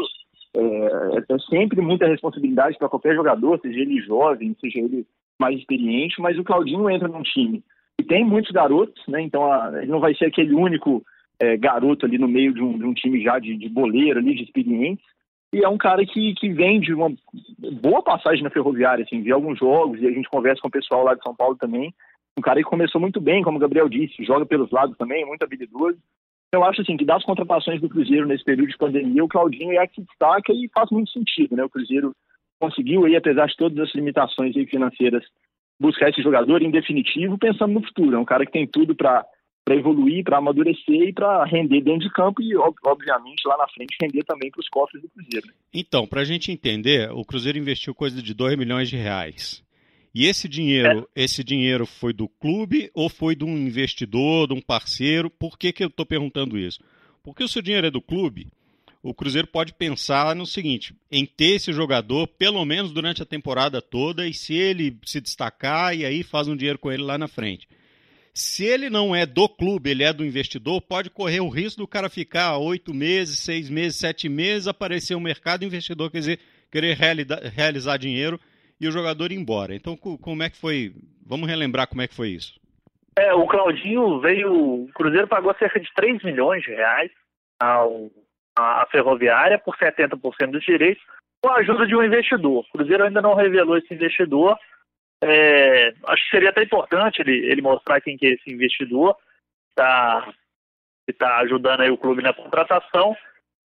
é, 0.57 1.35
é 1.35 1.39
sempre 1.49 1.81
muita 1.81 2.07
responsabilidade 2.07 2.77
para 2.79 2.89
qualquer 2.89 3.15
jogador, 3.15 3.59
seja 3.61 3.81
ele 3.81 4.01
jovem, 4.01 4.57
seja 4.61 4.81
ele 4.81 5.07
mais 5.39 5.59
experiente, 5.59 6.21
mas 6.21 6.39
o 6.39 6.45
Claudinho 6.45 6.91
entra 6.91 7.09
num 7.09 7.23
time 7.23 7.63
e 8.01 8.05
tem 8.05 8.25
muitos 8.25 8.51
garotos, 8.51 9.03
né? 9.07 9.21
Então 9.21 9.51
a, 9.53 9.71
ele 9.83 9.91
não 9.91 10.01
vai 10.01 10.15
ser 10.15 10.27
aquele 10.27 10.55
único 10.55 11.03
é, 11.39 11.57
garoto 11.57 12.07
ali 12.07 12.19
no 12.19 12.29
meio 12.29 12.53
de 12.53 12.63
um, 12.63 12.79
de 12.79 12.85
um 12.85 12.95
time 12.95 13.23
já 13.23 13.39
de, 13.39 13.57
de 13.57 13.69
boleiro 13.69 14.19
ali, 14.19 14.35
de 14.35 14.43
experientes. 14.43 15.05
E 15.53 15.65
é 15.65 15.69
um 15.69 15.79
cara 15.79 16.05
que, 16.07 16.35
que 16.35 16.49
vem 16.51 16.81
de 16.81 16.95
uma 16.95 17.13
boa 17.83 18.03
passagem 18.03 18.43
na 18.43 18.51
ferroviária, 18.51 19.05
assim, 19.05 19.21
vi 19.21 19.33
alguns 19.33 19.59
jogos 19.59 20.01
e 20.01 20.07
a 20.07 20.13
gente 20.13 20.29
conversa 20.29 20.63
com 20.63 20.69
o 20.69 20.71
pessoal 20.71 21.05
lá 21.05 21.15
de 21.15 21.23
São 21.23 21.35
Paulo 21.35 21.57
também. 21.57 21.93
Um 22.39 22.43
cara 22.43 22.59
que 22.59 22.69
começou 22.69 23.01
muito 23.01 23.21
bem, 23.21 23.43
como 23.43 23.57
o 23.57 23.61
Gabriel 23.61 23.89
disse, 23.89 24.25
joga 24.25 24.47
pelos 24.47 24.71
lados 24.71 24.97
também, 24.97 25.27
muito 25.27 25.43
habilidoso. 25.43 25.99
Eu 26.53 26.65
acho 26.65 26.83
assim 26.83 26.97
que 26.97 27.05
das 27.05 27.23
contratações 27.25 27.81
do 27.81 27.89
Cruzeiro 27.89 28.27
nesse 28.27 28.45
período 28.45 28.71
de 28.71 28.79
pandemia, 28.79 29.25
o 29.25 29.29
Claudinho 29.29 29.73
é 29.73 29.79
a 29.79 29.87
que 29.87 30.03
destaca 30.03 30.53
e 30.53 30.69
faz 30.75 30.91
muito 30.91 31.11
sentido, 31.13 31.55
né? 31.55 31.65
O 31.65 31.71
Cruzeiro 31.71 32.13
conseguiu 32.59 33.05
aí, 33.05 33.15
apesar 33.15 33.47
de 33.47 33.57
todas 33.57 33.79
as 33.79 33.95
limitações 33.95 34.55
financeiras, 34.69 35.25
buscar 35.81 36.11
esse 36.11 36.23
jogador 36.23 36.61
em 36.63 36.71
definitivo, 36.71 37.39
pensando 37.39 37.73
no 37.73 37.83
futuro. 37.83 38.17
É 38.17 38.19
um 38.19 38.25
cara 38.25 38.45
que 38.45 38.53
tem 38.53 38.67
tudo 38.67 38.95
para 38.95 39.25
para 39.63 39.77
evoluir, 39.77 40.25
para 40.25 40.39
amadurecer 40.39 41.09
e 41.09 41.13
para 41.13 41.45
render 41.45 41.81
dentro 41.83 42.01
de 42.01 42.13
campo 42.13 42.43
e, 42.43 42.57
obviamente, 42.57 43.47
lá 43.47 43.57
na 43.57 43.69
frente 43.69 43.95
render 44.01 44.25
também 44.25 44.51
para 44.51 44.61
os 44.61 44.69
cofres 44.69 45.01
do 45.01 45.09
Cruzeiro. 45.11 45.47
Então, 45.73 46.07
para 46.07 46.23
a 46.23 46.25
gente 46.25 46.51
entender, 46.51 47.09
o 47.13 47.25
Cruzeiro 47.25 47.59
investiu 47.59 47.95
coisa 47.95 48.21
de 48.21 48.35
2 48.35 48.57
milhões 48.57 48.89
de 48.89 48.97
reais. 48.97 49.63
E 50.15 50.27
esse 50.27 50.49
dinheiro, 50.49 51.09
é. 51.15 51.25
esse 51.25 51.45
dinheiro 51.45 51.87
foi 51.87 52.13
do 52.13 52.29
clube 52.29 52.91
ou 52.93 53.09
foi 53.09 53.37
de 53.37 53.45
um 53.45 53.57
investidor, 53.57 54.49
de 54.49 54.55
um 54.55 54.61
parceiro? 54.61 55.31
Por 55.31 55.57
que, 55.57 55.73
que 55.73 55.85
eu 55.85 55.89
estou 55.89 56.05
perguntando 56.05 56.59
isso? 56.59 56.81
Porque 57.23 57.47
se 57.47 57.59
o 57.59 57.63
dinheiro 57.63 57.87
é 57.87 57.91
do 57.91 58.03
clube, 58.03 58.49
o 59.03 59.15
Cruzeiro 59.15 59.47
pode 59.47 59.73
pensar 59.73 60.35
no 60.35 60.47
seguinte: 60.47 60.95
em 61.11 61.25
ter 61.25 61.57
esse 61.57 61.73
jogador 61.73 62.27
pelo 62.27 62.65
menos 62.65 62.93
durante 62.93 63.23
a 63.23 63.27
temporada 63.27 63.81
toda 63.81 64.27
e 64.27 64.35
se 64.35 64.55
ele 64.55 64.97
se 65.05 65.21
destacar 65.21 65.97
e 65.97 66.05
aí 66.05 66.23
faz 66.23 66.49
um 66.49 66.57
dinheiro 66.57 66.79
com 66.79 66.91
ele 66.91 67.03
lá 67.03 67.17
na 67.17 67.29
frente. 67.29 67.69
Se 68.33 68.65
ele 68.65 68.89
não 68.89 69.15
é 69.15 69.27
do 69.27 69.49
clube, 69.49 69.91
ele 69.91 70.05
é 70.05 70.13
do 70.13 70.25
investidor, 70.25 70.81
pode 70.81 71.11
correr 71.11 71.41
o 71.41 71.49
risco 71.49 71.81
do 71.81 71.87
cara 71.87 72.09
ficar 72.09 72.59
oito 72.59 72.95
meses, 72.95 73.41
seis 73.41 73.69
meses, 73.69 73.99
sete 73.99 74.29
meses, 74.29 74.69
aparecer 74.69 75.17
um 75.17 75.21
mercado 75.21 75.65
investidor, 75.65 76.11
quer 76.11 76.21
dizer, 76.21 76.39
querer 76.71 76.97
realizar 77.53 77.97
dinheiro 77.97 78.41
e 78.81 78.89
o 78.89 78.93
jogador 78.93 79.31
ir 79.31 79.37
embora. 79.37 79.75
Então, 79.75 79.97
como 79.97 80.43
é 80.43 80.51
que 80.51 80.57
foi? 80.57 80.93
Vamos 81.27 81.49
relembrar 81.49 81.87
como 81.87 82.03
é 82.03 82.09
que 82.09 82.15
foi 82.15 82.31
isso. 82.31 82.59
É, 83.19 83.35
o 83.35 83.47
Claudinho 83.47 84.21
veio. 84.21 84.85
O 84.85 84.89
Cruzeiro 84.95 85.29
pagou 85.29 85.55
cerca 85.59 85.79
de 85.79 85.93
3 85.95 86.23
milhões 86.23 86.63
de 86.63 86.71
reais 86.71 87.11
ao, 87.61 88.11
à 88.57 88.87
Ferroviária 88.91 89.59
por 89.59 89.77
70% 89.77 90.51
dos 90.51 90.65
direitos, 90.65 91.03
com 91.43 91.51
a 91.51 91.57
ajuda 91.57 91.87
de 91.87 91.95
um 91.95 92.03
investidor. 92.03 92.65
O 92.65 92.73
Cruzeiro 92.73 93.05
ainda 93.05 93.21
não 93.21 93.35
revelou 93.35 93.77
esse 93.77 93.93
investidor, 93.93 94.57
é, 95.23 95.93
acho 96.07 96.25
que 96.25 96.31
seria 96.31 96.49
até 96.49 96.63
importante 96.63 97.21
ele, 97.21 97.47
ele 97.47 97.61
mostrar 97.61 98.01
quem 98.01 98.17
que 98.17 98.27
é 98.27 98.31
esse 98.31 98.51
investidor 98.51 99.15
tá, 99.75 100.33
que 101.07 101.13
está 101.13 101.39
ajudando 101.39 101.83
aí 101.83 101.91
o 101.91 101.99
clube 101.99 102.23
na 102.23 102.33
contratação. 102.33 103.15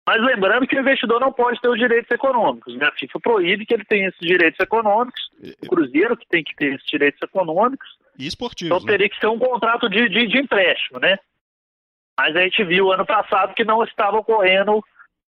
Mas 0.06 0.20
lembrando 0.20 0.66
que 0.66 0.76
o 0.76 0.80
investidor 0.80 1.20
não 1.20 1.32
pode 1.32 1.60
ter 1.60 1.68
os 1.68 1.78
direitos 1.78 2.10
econômicos. 2.10 2.74
Né? 2.76 2.86
A 2.86 2.92
FIFA 2.92 3.20
proíbe 3.20 3.64
que 3.64 3.74
ele 3.74 3.84
tenha 3.84 4.08
esses 4.08 4.20
direitos 4.20 4.58
econômicos. 4.58 5.30
O 5.62 5.68
Cruzeiro 5.68 6.16
que 6.16 6.26
tem 6.26 6.42
que 6.42 6.54
ter 6.56 6.74
esses 6.74 6.86
direitos 6.86 7.22
econômicos. 7.22 7.88
E 8.18 8.26
esportivos. 8.26 8.76
Então 8.76 8.84
teria 8.84 9.06
né? 9.06 9.08
que 9.08 9.20
ser 9.20 9.28
um 9.28 9.38
contrato 9.38 9.88
de, 9.88 10.08
de, 10.08 10.26
de 10.26 10.38
empréstimo, 10.38 10.98
né? 10.98 11.18
Mas 12.18 12.36
a 12.36 12.42
gente 12.42 12.64
viu 12.64 12.92
ano 12.92 13.06
passado 13.06 13.54
que 13.54 13.64
não 13.64 13.82
estava 13.84 14.18
ocorrendo 14.18 14.82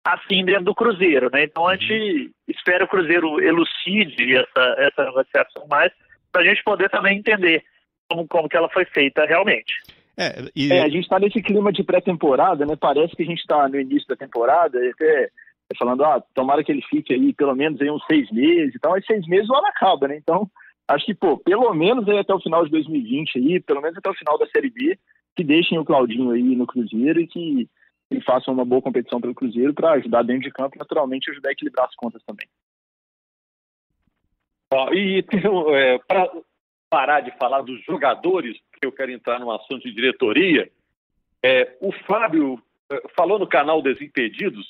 assim 0.05 0.45
dentro 0.45 0.65
do 0.65 0.75
Cruzeiro, 0.75 1.29
né? 1.33 1.45
Então 1.45 1.67
a 1.67 1.77
gente 1.77 2.31
espera 2.49 2.85
o 2.85 2.89
Cruzeiro 2.89 3.41
elucide 3.41 4.37
essa, 4.37 4.75
essa 4.79 5.05
negociação 5.05 5.67
mais 5.69 5.93
para 6.33 6.43
a 6.43 6.45
gente 6.45 6.63
poder 6.63 6.89
também 6.89 7.19
entender 7.19 7.65
como, 8.09 8.27
como 8.27 8.49
que 8.49 8.57
ela 8.57 8.69
foi 8.71 8.85
feita 8.87 9.25
realmente. 9.27 9.75
É, 10.21 10.51
e... 10.55 10.71
é, 10.71 10.83
a 10.83 10.89
gente 10.89 11.05
está 11.05 11.19
nesse 11.19 11.41
clima 11.41 11.73
de 11.73 11.83
pré-temporada, 11.83 12.67
né? 12.67 12.77
Parece 12.77 13.17
que 13.17 13.23
a 13.23 13.27
gente 13.27 13.39
está 13.39 13.67
no 13.67 13.81
início 13.81 14.07
da 14.07 14.15
temporada, 14.17 14.79
até 14.91 15.31
falando, 15.79 16.05
ah, 16.05 16.23
tomara 16.35 16.63
que 16.63 16.71
ele 16.71 16.83
fique 16.91 17.15
aí 17.15 17.33
pelo 17.33 17.55
menos 17.55 17.81
aí 17.81 17.91
uns 17.91 18.05
seis 18.05 18.31
meses 18.31 18.75
e 18.75 18.79
tal, 18.79 18.93
mas 18.93 19.07
seis 19.07 19.27
meses 19.27 19.49
o 19.49 19.55
ano 19.55 19.67
acaba, 19.69 20.09
né? 20.09 20.17
Então, 20.19 20.47
acho 20.87 21.07
que, 21.07 21.15
pô, 21.15 21.39
pelo 21.39 21.73
menos 21.73 22.07
aí 22.07 22.19
até 22.19 22.35
o 22.35 22.41
final 22.41 22.65
de 22.67 22.71
2020 22.71 23.39
aí, 23.39 23.61
pelo 23.61 23.81
menos 23.81 23.97
até 23.97 24.11
o 24.11 24.15
final 24.15 24.37
da 24.37 24.47
Série 24.49 24.69
B, 24.69 24.99
que 25.35 25.43
deixem 25.43 25.79
o 25.79 25.85
Claudinho 25.85 26.33
aí 26.33 26.55
no 26.55 26.67
Cruzeiro 26.67 27.19
e 27.19 27.27
que 27.27 27.69
e 28.11 28.21
façam 28.23 28.53
uma 28.53 28.65
boa 28.65 28.83
competição 28.83 29.21
pelo 29.21 29.35
Cruzeiro 29.35 29.73
para 29.73 29.93
ajudar 29.93 30.25
dentro 30.25 30.43
de 30.43 30.51
campo 30.51 30.75
e 30.75 30.79
naturalmente 30.79 31.31
ajudar 31.31 31.51
a 31.51 31.53
equilibrar 31.53 31.87
as 31.87 31.95
contas 31.95 32.21
também. 32.25 32.47
Ó, 34.75 34.93
e 34.93 35.25
é, 35.77 35.99
para 35.99 36.29
parar 36.91 37.21
de 37.21 37.31
falar 37.39 37.63
dos 37.63 37.81
jogadores, 37.85 38.59
eu 38.83 38.93
quero 38.93 39.11
entrar 39.11 39.39
num 39.39 39.51
assunto 39.51 39.83
de 39.83 39.93
diretoria, 39.93 40.71
é, 41.43 41.77
o 41.81 41.93
Fábio 42.07 42.63
é, 42.91 43.03
falou 43.17 43.39
no 43.39 43.47
canal 43.47 43.83
Desimpedidos 43.83 44.67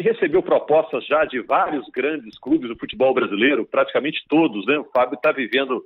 e 0.00 0.04
recebeu 0.04 0.42
propostas 0.42 1.06
já 1.06 1.24
de 1.24 1.40
vários 1.40 1.88
grandes 1.90 2.38
clubes 2.38 2.68
do 2.68 2.78
futebol 2.78 3.14
brasileiro, 3.14 3.66
praticamente 3.66 4.24
todos, 4.28 4.66
né? 4.66 4.78
O 4.78 4.84
Fábio 4.84 5.16
está 5.16 5.30
vivendo 5.30 5.84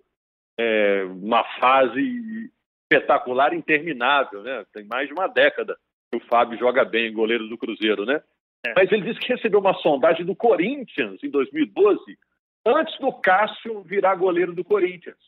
é, 0.58 1.04
uma 1.04 1.44
fase 1.58 2.50
espetacular, 2.82 3.52
interminável, 3.52 4.42
né? 4.42 4.64
Tem 4.72 4.84
mais 4.84 5.08
de 5.08 5.12
uma 5.12 5.26
década 5.26 5.76
que 6.10 6.16
o 6.16 6.26
Fábio 6.26 6.58
joga 6.58 6.84
bem, 6.84 7.12
goleiro 7.12 7.46
do 7.48 7.58
Cruzeiro, 7.58 8.06
né? 8.06 8.22
É. 8.66 8.72
Mas 8.74 8.90
ele 8.90 9.02
disse 9.02 9.20
que 9.20 9.32
recebeu 9.32 9.60
uma 9.60 9.74
sondagem 9.74 10.24
do 10.24 10.34
Corinthians 10.34 11.22
em 11.22 11.30
2012, 11.30 12.18
antes 12.66 12.98
do 12.98 13.12
Cássio 13.12 13.82
virar 13.82 14.16
goleiro 14.16 14.54
do 14.54 14.64
Corinthians. 14.64 15.18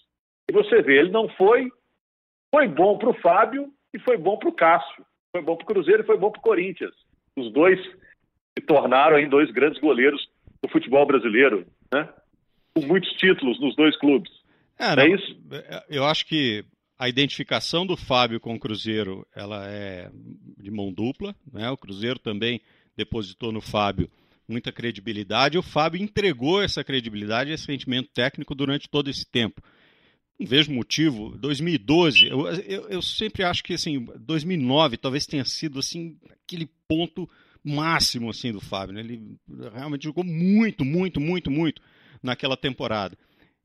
E 0.48 0.52
você 0.52 0.82
vê, 0.82 0.98
ele 0.98 1.10
não 1.10 1.28
foi, 1.28 1.70
foi 2.54 2.68
bom 2.68 2.98
para 2.98 3.10
o 3.10 3.20
Fábio 3.20 3.72
e 3.94 3.98
foi 3.98 4.16
bom 4.16 4.38
para 4.38 4.48
o 4.48 4.52
Cássio. 4.52 5.04
Foi 5.32 5.42
bom 5.42 5.56
para 5.56 5.64
o 5.64 5.66
Cruzeiro 5.66 6.02
e 6.02 6.06
foi 6.06 6.18
bom 6.18 6.30
para 6.30 6.40
o 6.40 6.42
Corinthians. 6.42 6.94
Os 7.36 7.52
dois 7.52 7.80
se 7.80 8.64
tornaram 8.66 9.16
aí 9.16 9.28
dois 9.28 9.50
grandes 9.50 9.80
goleiros 9.80 10.28
do 10.62 10.68
futebol 10.68 11.06
brasileiro, 11.06 11.66
né? 11.92 12.08
Com 12.74 12.82
muitos 12.86 13.10
títulos 13.12 13.60
nos 13.60 13.74
dois 13.76 13.96
clubes. 13.98 14.30
É, 14.78 14.96
não, 14.96 15.02
é 15.02 15.08
isso? 15.08 15.36
Eu 15.88 16.04
acho 16.04 16.26
que 16.26 16.64
a 16.98 17.08
identificação 17.08 17.86
do 17.86 17.96
Fábio 17.96 18.40
com 18.40 18.54
o 18.54 18.60
Cruzeiro 18.60 19.26
ela 19.34 19.66
é 19.68 20.10
de 20.58 20.70
mão 20.70 20.92
dupla. 20.92 21.34
Né? 21.52 21.70
O 21.70 21.76
Cruzeiro 21.76 22.18
também 22.18 22.60
depositou 22.96 23.52
no 23.52 23.60
Fábio 23.60 24.10
muita 24.48 24.72
credibilidade. 24.72 25.56
O 25.56 25.62
Fábio 25.62 26.02
entregou 26.02 26.60
essa 26.60 26.82
credibilidade, 26.82 27.52
esse 27.52 27.64
sentimento 27.64 28.10
técnico 28.12 28.54
durante 28.54 28.88
todo 28.88 29.08
esse 29.08 29.24
tempo. 29.24 29.62
Não 30.40 30.46
vejo 30.46 30.72
motivo. 30.72 31.36
2012, 31.36 32.26
eu, 32.26 32.46
eu, 32.48 32.88
eu, 32.88 33.02
sempre 33.02 33.44
acho 33.44 33.62
que 33.62 33.74
assim, 33.74 34.02
2009 34.20 34.96
talvez 34.96 35.26
tenha 35.26 35.44
sido 35.44 35.78
assim 35.78 36.16
aquele 36.30 36.66
ponto 36.88 37.28
máximo 37.62 38.30
assim 38.30 38.50
do 38.50 38.60
Fábio. 38.60 38.94
Né? 38.94 39.00
Ele 39.00 39.36
realmente 39.74 40.04
jogou 40.04 40.24
muito, 40.24 40.82
muito, 40.82 41.20
muito, 41.20 41.50
muito 41.50 41.82
naquela 42.22 42.56
temporada. 42.56 43.18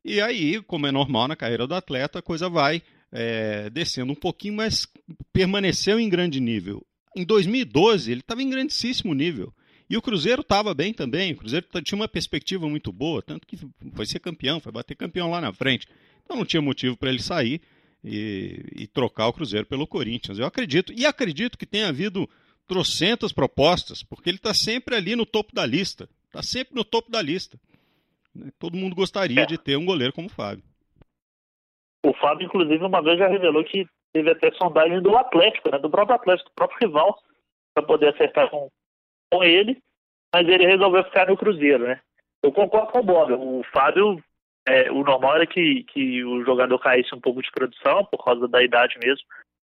E 0.04 0.20
aí, 0.20 0.62
como 0.64 0.86
é 0.86 0.92
normal 0.92 1.30
na 1.30 1.36
carreira 1.38 1.66
do 1.66 1.74
atleta, 1.74 2.20
a 2.20 2.22
coisa 2.22 2.50
vai 2.50 2.84
é, 3.10 3.70
descendo 3.70 4.12
um 4.12 4.16
pouquinho, 4.16 4.56
mas 4.56 4.86
permaneceu 5.32 5.98
em 5.98 6.10
grande 6.10 6.42
nível. 6.42 6.86
Em 7.16 7.24
2012, 7.24 8.12
ele 8.12 8.20
estava 8.20 8.44
em 8.44 8.50
grandíssimo 8.50 9.14
nível. 9.14 9.54
E 9.90 9.96
o 9.96 10.02
Cruzeiro 10.02 10.42
estava 10.42 10.74
bem 10.74 10.94
também. 10.94 11.32
O 11.32 11.38
Cruzeiro 11.38 11.66
tinha 11.84 11.98
uma 11.98 12.08
perspectiva 12.08 12.68
muito 12.68 12.92
boa, 12.92 13.22
tanto 13.22 13.48
que 13.48 13.58
foi 13.94 14.06
ser 14.06 14.20
campeão, 14.20 14.60
foi 14.60 14.74
bater 14.74 14.96
campeão 14.96 15.30
lá 15.30 15.40
na 15.40 15.54
frente. 15.54 15.88
Então 16.26 16.38
não 16.38 16.46
tinha 16.46 16.62
motivo 16.62 16.98
para 16.98 17.10
ele 17.10 17.22
sair 17.22 17.62
e, 18.04 18.64
e, 18.76 18.88
trocar 18.88 19.28
o 19.28 19.34
Cruzeiro 19.34 19.66
pelo 19.66 19.88
Corinthians. 19.88 20.40
Eu 20.40 20.46
acredito. 20.46 20.92
E 20.92 21.06
acredito 21.06 21.58
que 21.58 21.66
tenha 21.66 21.88
havido 21.88 22.28
trocentas 22.68 23.32
propostas, 23.32 24.04
porque 24.04 24.30
ele 24.30 24.38
está 24.38 24.54
sempre 24.54 24.96
ali 24.96 25.16
no 25.16 25.26
topo 25.26 25.54
da 25.54 25.66
lista. 25.66 26.10
Está 26.26 26.42
sempre 26.42 26.76
no 26.76 26.84
topo 26.84 27.12
da 27.12 27.22
lista. 27.22 27.58
Né? 28.34 28.52
Todo 28.60 28.78
mundo 28.78 28.96
gostaria 28.96 29.44
é. 29.44 29.46
de 29.46 29.58
ter 29.58 29.78
um 29.78 29.86
goleiro 29.86 30.14
como 30.14 30.28
o 30.28 30.32
Fábio. 30.32 30.64
O 32.04 32.14
Fábio, 32.14 32.46
inclusive, 32.46 32.84
uma 32.84 33.02
vez 33.02 33.18
já 33.18 33.28
revelou 33.28 33.64
que 33.64 33.88
teve 34.14 34.30
até 34.30 34.52
sondagem 34.52 35.02
do 35.02 35.18
Atlético, 35.18 35.72
né? 35.72 35.80
do 35.80 35.90
próprio 35.90 36.16
Atlético, 36.16 36.50
do 36.50 36.56
próprio 36.56 36.88
rival, 36.88 37.18
para 37.74 37.86
poder 37.86 38.10
acertar 38.14 38.50
com, 38.50 38.70
com 39.32 39.44
ele, 39.44 39.78
mas 40.34 40.48
ele 40.48 40.66
resolveu 40.66 41.04
ficar 41.06 41.28
no 41.28 41.38
Cruzeiro, 41.38 41.88
né? 41.88 42.00
Eu 42.44 42.52
concordo 42.52 42.92
com 42.92 43.00
o 43.00 43.04
Bob. 43.04 43.34
O 43.34 43.64
Fábio, 43.74 44.24
é, 44.68 44.92
o 44.92 45.04
normal 45.04 45.36
era 45.36 45.48
que, 45.48 45.84
que 45.84 46.24
o 46.24 46.44
jogador 46.44 46.80
caísse 46.80 47.14
um 47.14 47.22
pouco 47.22 47.42
de 47.42 47.52
produção, 47.52 48.06
por 48.06 48.24
causa 48.24 48.48
da 48.48 48.64
idade 48.64 48.98
mesmo, 49.04 49.26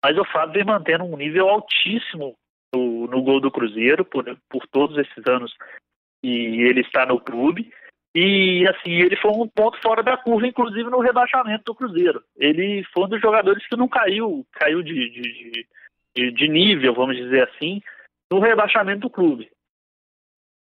mas 0.04 0.18
o 0.18 0.26
Fábio 0.26 0.54
vem 0.54 0.66
mantendo 0.66 1.06
um 1.06 1.16
nível 1.16 1.48
altíssimo 1.48 2.36
no, 2.74 3.08
no 3.08 3.22
gol 3.22 3.40
do 3.40 3.52
Cruzeiro, 3.52 4.04
por, 4.04 4.26
por 4.50 4.68
todos 4.68 4.98
esses 4.98 5.26
anos 5.28 5.54
e 6.24 6.62
ele 6.62 6.82
está 6.82 7.06
no 7.06 7.20
clube. 7.20 7.72
E 8.14 8.68
assim, 8.68 8.92
ele 8.92 9.16
foi 9.16 9.32
um 9.32 9.48
ponto 9.48 9.80
fora 9.82 10.04
da 10.04 10.18
curva, 10.18 10.46
inclusive 10.46 10.90
no 10.90 11.00
rebaixamento 11.00 11.64
do 11.66 11.76
Cruzeiro. 11.76 12.22
Ele 12.36 12.84
foi 12.94 13.06
um 13.06 13.08
dos 13.08 13.22
jogadores 13.22 13.66
que 13.68 13.78
não 13.78 13.88
caiu, 13.88 14.46
caiu 14.52 14.84
de, 14.84 15.10
de, 15.10 15.66
de, 16.16 16.32
de 16.32 16.48
nível, 16.50 16.94
vamos 16.94 17.16
dizer 17.16 17.48
assim, 17.48 17.82
no 18.30 18.40
rebaixamento 18.40 19.02
do 19.02 19.10
clube. 19.10 19.50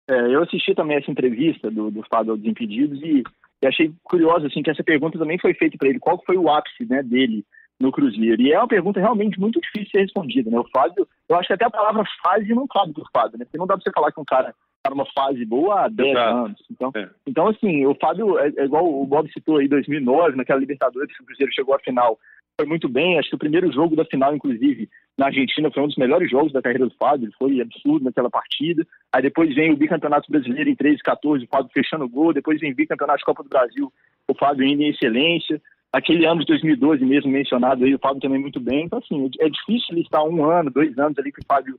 É, 0.08 0.14
eu 0.14 0.42
assisti 0.42 0.74
também 0.74 0.98
essa 0.98 1.10
entrevista 1.10 1.70
do, 1.70 1.90
do 1.90 2.04
Fábio 2.04 2.36
Desimpedidos 2.36 3.02
e, 3.02 3.24
e 3.64 3.66
achei 3.66 3.92
curioso 4.02 4.46
assim, 4.46 4.62
que 4.62 4.70
essa 4.70 4.84
pergunta 4.84 5.18
também 5.18 5.38
foi 5.38 5.54
feita 5.54 5.76
para 5.78 5.88
ele, 5.88 5.98
qual 5.98 6.22
foi 6.24 6.36
o 6.36 6.50
ápice 6.50 6.84
né, 6.84 7.02
dele 7.02 7.44
no 7.80 7.90
Cruzeiro? 7.90 8.40
E 8.42 8.52
é 8.52 8.58
uma 8.58 8.68
pergunta 8.68 9.00
realmente 9.00 9.40
muito 9.40 9.60
difícil 9.60 9.86
de 9.86 9.90
ser 9.90 10.00
respondida. 10.02 10.50
Né? 10.50 10.58
O 10.58 10.68
Fábio, 10.68 11.08
eu 11.28 11.36
acho 11.36 11.46
que 11.46 11.54
até 11.54 11.64
a 11.64 11.70
palavra 11.70 12.04
fase 12.22 12.54
não 12.54 12.66
cabe 12.66 12.92
do 12.92 13.04
Fábio, 13.12 13.38
né? 13.38 13.44
porque 13.44 13.58
não 13.58 13.66
dá 13.66 13.74
para 13.74 13.82
você 13.82 13.90
falar 13.92 14.12
que 14.12 14.20
um 14.20 14.24
cara 14.24 14.54
Tá 14.84 14.90
numa 14.90 15.06
fase 15.14 15.42
boa 15.46 15.86
há 15.86 15.88
10 15.88 16.10
Exato. 16.10 16.36
anos. 16.36 16.62
Então, 16.70 16.92
é. 16.94 17.08
então, 17.26 17.48
assim, 17.48 17.86
o 17.86 17.94
Fábio, 17.94 18.38
é, 18.38 18.52
é, 18.54 18.66
igual 18.66 18.84
o 18.84 19.06
Bob 19.06 19.32
citou 19.32 19.56
aí, 19.56 19.66
2009, 19.66 20.36
naquela 20.36 20.60
Libertadores, 20.60 21.16
que 21.16 21.22
o 21.22 21.26
Cruzeiro 21.26 21.50
chegou 21.54 21.74
à 21.74 21.78
final, 21.78 22.18
foi 22.56 22.66
muito 22.66 22.88
bem. 22.88 23.18
Acho 23.18 23.30
que 23.30 23.34
o 23.34 23.38
primeiro 23.38 23.70
jogo 23.72 23.96
da 23.96 24.04
final, 24.04 24.34
inclusive, 24.34 24.88
na 25.18 25.26
Argentina, 25.26 25.70
foi 25.70 25.82
um 25.82 25.88
dos 25.88 25.96
melhores 25.96 26.30
jogos 26.30 26.52
da 26.52 26.62
carreira 26.62 26.86
do 26.86 26.94
Fábio. 26.94 27.32
Foi 27.38 27.60
absurdo 27.60 28.04
naquela 28.04 28.30
partida. 28.30 28.86
Aí 29.12 29.22
depois 29.22 29.54
vem 29.54 29.72
o 29.72 29.76
bicampeonato 29.76 30.30
brasileiro 30.30 30.70
em 30.70 30.76
13 30.76 30.98
14, 30.98 31.44
o 31.44 31.48
Fábio 31.48 31.70
fechando 31.72 32.04
o 32.04 32.08
gol. 32.08 32.32
Depois 32.32 32.60
vem 32.60 32.72
o 32.72 32.74
bicampeonato 32.74 33.18
de 33.18 33.24
Copa 33.24 33.42
do 33.42 33.48
Brasil, 33.48 33.92
o 34.28 34.34
Fábio 34.34 34.66
indo 34.66 34.82
em 34.82 34.90
excelência. 34.90 35.60
Aquele 35.92 36.26
ano 36.26 36.40
de 36.40 36.46
2012 36.46 37.04
mesmo 37.04 37.30
mencionado 37.30 37.84
aí, 37.84 37.94
o 37.94 37.98
Fábio 37.98 38.20
também 38.20 38.40
muito 38.40 38.58
bem. 38.58 38.84
Então, 38.84 38.98
assim, 38.98 39.30
é 39.40 39.48
difícil 39.48 39.94
listar 39.94 40.24
um 40.24 40.44
ano, 40.44 40.70
dois 40.70 40.96
anos 40.98 41.18
ali 41.18 41.30
que 41.30 41.40
o 41.40 41.46
Fábio 41.46 41.78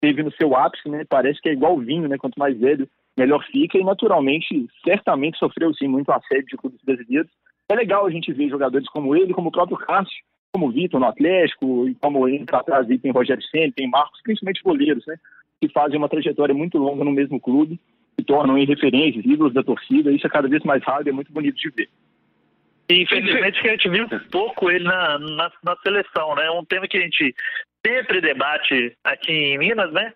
teve 0.00 0.22
no 0.22 0.32
seu 0.32 0.56
ápice, 0.56 0.88
né? 0.88 1.04
Parece 1.08 1.40
que 1.40 1.48
é 1.48 1.52
igual 1.52 1.78
vinho, 1.78 2.08
né? 2.08 2.18
Quanto 2.18 2.38
mais 2.38 2.58
velho, 2.58 2.88
melhor 3.16 3.44
fica 3.44 3.78
e 3.78 3.84
naturalmente, 3.84 4.66
certamente 4.84 5.38
sofreu 5.38 5.72
sim 5.74 5.86
muito 5.86 6.10
assédio 6.10 6.46
de 6.46 6.56
clubes 6.56 6.80
brasileiros. 6.84 7.30
É 7.68 7.74
legal 7.74 8.06
a 8.06 8.10
gente 8.10 8.32
ver 8.32 8.48
jogadores 8.48 8.88
como 8.88 9.16
ele, 9.16 9.32
como 9.32 9.48
o 9.48 9.52
próprio 9.52 9.76
Cássio, 9.78 10.22
como 10.52 10.68
o 10.68 10.70
Vitor 10.70 11.00
no 11.00 11.06
Atlético, 11.06 11.88
e 11.88 11.94
como 11.96 12.28
ele 12.28 12.44
para 12.44 12.62
trás 12.62 12.86
tem 12.86 13.10
Rogério 13.10 13.42
Senna, 13.44 13.72
tem 13.74 13.88
Marcos, 13.88 14.20
principalmente 14.22 14.62
goleiros, 14.62 15.04
né? 15.06 15.16
Que 15.60 15.68
fazem 15.68 15.96
uma 15.96 16.08
trajetória 16.08 16.54
muito 16.54 16.78
longa 16.78 17.04
no 17.04 17.10
mesmo 17.10 17.40
clube, 17.40 17.80
se 18.18 18.24
tornam 18.24 18.56
em 18.56 18.66
referências, 18.66 19.24
ídolos 19.24 19.54
da 19.54 19.62
torcida, 19.62 20.12
isso 20.12 20.26
é 20.26 20.30
cada 20.30 20.48
vez 20.48 20.62
mais 20.62 20.82
raro 20.84 21.06
e 21.06 21.10
é 21.10 21.12
muito 21.12 21.32
bonito 21.32 21.56
de 21.56 21.70
ver. 21.70 21.88
Infelizmente 22.88 23.60
que 23.62 23.68
a 23.68 23.70
gente 23.72 23.88
viu 23.88 24.06
pouco 24.30 24.70
ele 24.70 24.84
na, 24.84 25.18
na, 25.18 25.50
na, 25.64 25.76
seleção, 25.82 26.34
né? 26.34 26.50
Um 26.50 26.64
tema 26.64 26.86
que 26.86 26.98
a 26.98 27.00
gente 27.00 27.34
sempre 27.84 28.20
debate 28.20 28.94
aqui 29.02 29.32
em 29.32 29.58
Minas, 29.58 29.90
né? 29.92 30.12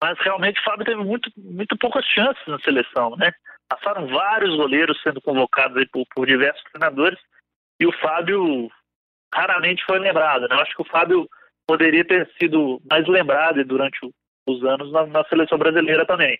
mas 0.00 0.18
realmente 0.20 0.60
o 0.60 0.64
Fábio 0.64 0.84
teve 0.84 1.02
muito, 1.02 1.30
muito 1.36 1.76
poucas 1.76 2.04
chances 2.06 2.42
na 2.46 2.58
seleção, 2.60 3.16
né? 3.16 3.32
Passaram 3.68 4.06
vários 4.06 4.56
goleiros 4.56 5.00
sendo 5.02 5.20
convocados 5.20 5.84
por, 5.92 6.06
por, 6.14 6.26
diversos 6.26 6.62
treinadores 6.72 7.18
e 7.78 7.86
o 7.86 7.92
Fábio 8.00 8.70
raramente 9.32 9.84
foi 9.84 9.98
lembrado, 9.98 10.48
né? 10.48 10.56
Eu 10.56 10.60
acho 10.60 10.74
que 10.74 10.82
o 10.82 10.90
Fábio 10.90 11.28
poderia 11.66 12.04
ter 12.04 12.28
sido 12.38 12.80
mais 12.90 13.06
lembrado 13.06 13.62
durante 13.64 13.98
os 14.48 14.64
anos 14.64 14.90
na, 14.90 15.06
na 15.06 15.24
seleção 15.24 15.58
brasileira 15.58 16.06
também. 16.06 16.38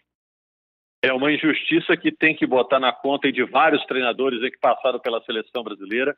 É 1.03 1.13
uma 1.13 1.31
injustiça 1.31 1.97
que 1.97 2.11
tem 2.11 2.35
que 2.35 2.47
botar 2.47 2.81
na 2.81 2.93
conta 2.93 3.31
de 3.31 3.45
vários 3.45 3.85
treinadores 3.85 4.41
que 4.41 4.59
passaram 4.59 4.99
pela 4.99 5.23
seleção 5.23 5.63
brasileira. 5.63 6.17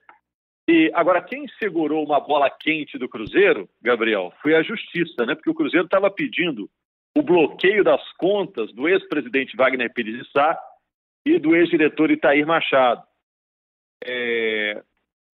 E 0.68 0.90
agora, 0.94 1.20
quem 1.20 1.46
segurou 1.58 2.04
uma 2.04 2.20
bola 2.20 2.48
quente 2.48 2.96
do 2.96 3.08
Cruzeiro, 3.08 3.68
Gabriel, 3.82 4.32
foi 4.40 4.54
a 4.54 4.62
justiça, 4.62 5.26
né? 5.26 5.34
Porque 5.34 5.50
o 5.50 5.54
Cruzeiro 5.54 5.84
estava 5.84 6.10
pedindo 6.10 6.70
o 7.16 7.22
bloqueio 7.22 7.82
das 7.82 8.00
contas 8.12 8.72
do 8.72 8.88
ex-presidente 8.88 9.56
Wagner 9.56 9.92
Pires 9.92 10.16
de 10.16 10.30
Sá 10.30 10.56
e 11.24 11.38
do 11.38 11.54
ex-diretor 11.54 12.11
Itair 12.11 12.46
Machado. 12.46 13.02
É... 14.04 14.83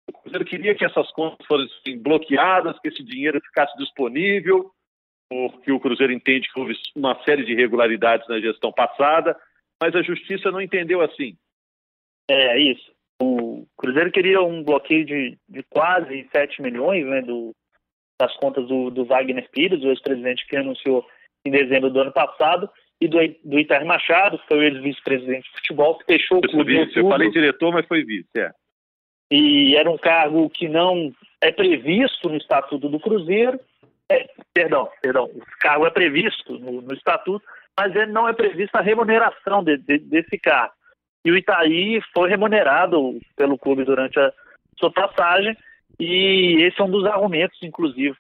O 0.08 0.14
Cruzeiro 0.22 0.46
queria 0.46 0.76
que 0.76 0.86
essas 0.86 1.10
contas 1.12 1.46
fossem 1.48 1.98
bloqueadas, 2.00 2.80
que 2.80 2.90
esse 2.90 3.04
dinheiro 3.04 3.42
ficasse 3.42 3.76
disponível, 3.78 4.72
porque 5.30 5.72
o 5.72 5.80
Cruzeiro 5.80 6.14
entende 6.14 6.48
que 6.52 6.60
houve 6.60 6.76
uma 6.96 7.22
série 7.24 7.44
de 7.44 7.54
irregularidades 7.54 8.28
na 8.28 8.40
gestão 8.40 8.72
passada, 8.72 9.36
mas 9.82 9.96
a 9.96 10.04
justiça 10.04 10.52
não 10.52 10.62
entendeu 10.62 11.02
assim. 11.02 11.36
É, 12.30 12.60
isso. 12.60 12.92
O 13.22 13.66
Cruzeiro 13.78 14.12
queria 14.12 14.42
um 14.42 14.64
bloqueio 14.64 15.06
de, 15.06 15.38
de 15.48 15.64
quase 15.64 16.28
7 16.32 16.62
milhões 16.62 17.06
né, 17.06 17.22
do, 17.22 17.56
das 18.20 18.36
contas 18.38 18.68
do, 18.68 18.90
do 18.90 19.06
Wagner 19.06 19.50
Pires, 19.52 19.84
o 19.84 19.90
ex-presidente 19.90 20.46
que 20.48 20.58
anunciou 20.58 21.06
em 21.46 21.52
dezembro 21.52 21.90
do 21.90 22.00
ano 22.00 22.12
passado, 22.12 22.70
e 23.02 23.08
do, 23.08 23.18
do 23.44 23.60
Itair 23.60 23.86
Machado, 23.86 24.40
que 24.40 24.48
foi 24.48 24.58
o 24.58 24.64
ex-vice-presidente 24.64 25.44
de 25.44 25.58
futebol, 25.58 25.98
que 25.98 26.06
fechou 26.06 26.38
o 26.38 26.42
clube. 26.42 26.86
Vice, 26.86 26.98
eu 27.00 27.10
falei 27.10 27.30
diretor, 27.30 27.74
mas 27.74 27.86
foi 27.88 28.04
vice, 28.04 28.30
é. 28.38 28.52
E 29.32 29.76
era 29.76 29.90
um 29.90 29.98
cargo 29.98 30.50
que 30.50 30.68
não 30.68 31.12
é 31.42 31.52
previsto 31.52 32.30
no 32.30 32.38
Estatuto 32.38 32.88
do 32.88 33.00
Cruzeiro. 33.00 33.60
É, 34.10 34.30
perdão, 34.54 34.88
perdão, 35.02 35.26
o 35.26 35.42
cargo 35.60 35.86
é 35.88 35.90
previsto 35.90 36.60
no, 36.60 36.82
no 36.82 36.94
Estatuto, 36.94 37.44
mas 37.78 37.96
ele 37.96 38.12
não 38.12 38.30
é 38.30 38.34
prevista 38.34 38.78
a 38.78 38.82
remuneração 38.82 39.64
de, 39.64 39.78
de, 39.78 39.98
desse 39.98 40.38
cargo. 40.38 40.74
e 41.26 41.32
o 41.32 41.38
Itaí 41.38 42.00
foi 42.14 42.30
remunerado 42.30 43.20
pelo 43.36 43.58
clube 43.58 43.84
durante 43.84 44.20
a 44.20 44.32
sua 44.78 44.92
passagem, 44.92 45.58
e 46.00 46.62
esse 46.62 46.80
é 46.80 46.84
um 46.84 46.92
dos 46.92 47.06
argumentos, 47.06 47.58
inclusive, 47.64 48.16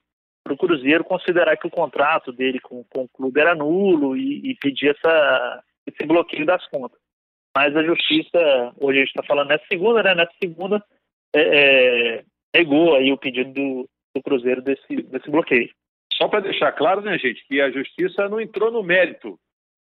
para 0.45 0.53
o 0.53 0.57
Cruzeiro 0.57 1.03
considerar 1.03 1.57
que 1.57 1.65
o 1.65 1.71
contrato 1.71 2.31
dele 2.31 2.59
com, 2.59 2.83
com 2.83 3.05
o 3.05 3.09
clube 3.09 3.41
era 3.41 3.55
nulo 3.55 4.15
e, 4.15 4.51
e 4.51 4.55
pedir 4.55 4.95
essa, 4.95 5.63
esse 5.87 6.05
bloqueio 6.05 6.45
das 6.45 6.65
contas. 6.67 6.99
Mas 7.57 7.75
a 7.75 7.83
justiça, 7.83 8.37
hoje 8.79 8.99
a 8.99 9.01
gente 9.01 9.09
está 9.09 9.23
falando 9.23 9.47
nessa 9.47 9.65
segunda, 9.67 10.03
né? 10.03 10.13
Nessa 10.13 10.33
segunda, 10.39 10.83
é, 11.35 11.39
é, 12.19 12.23
negou 12.55 12.95
aí 12.95 13.11
o 13.11 13.17
pedido 13.17 13.51
do, 13.51 13.89
do 14.15 14.21
Cruzeiro 14.21 14.61
desse, 14.61 15.01
desse 15.03 15.31
bloqueio. 15.31 15.69
Só 16.13 16.27
para 16.27 16.41
deixar 16.41 16.71
claro, 16.73 17.01
né, 17.01 17.17
gente, 17.17 17.43
que 17.47 17.59
a 17.59 17.71
justiça 17.71 18.29
não 18.29 18.39
entrou 18.39 18.71
no 18.71 18.83
mérito 18.83 19.39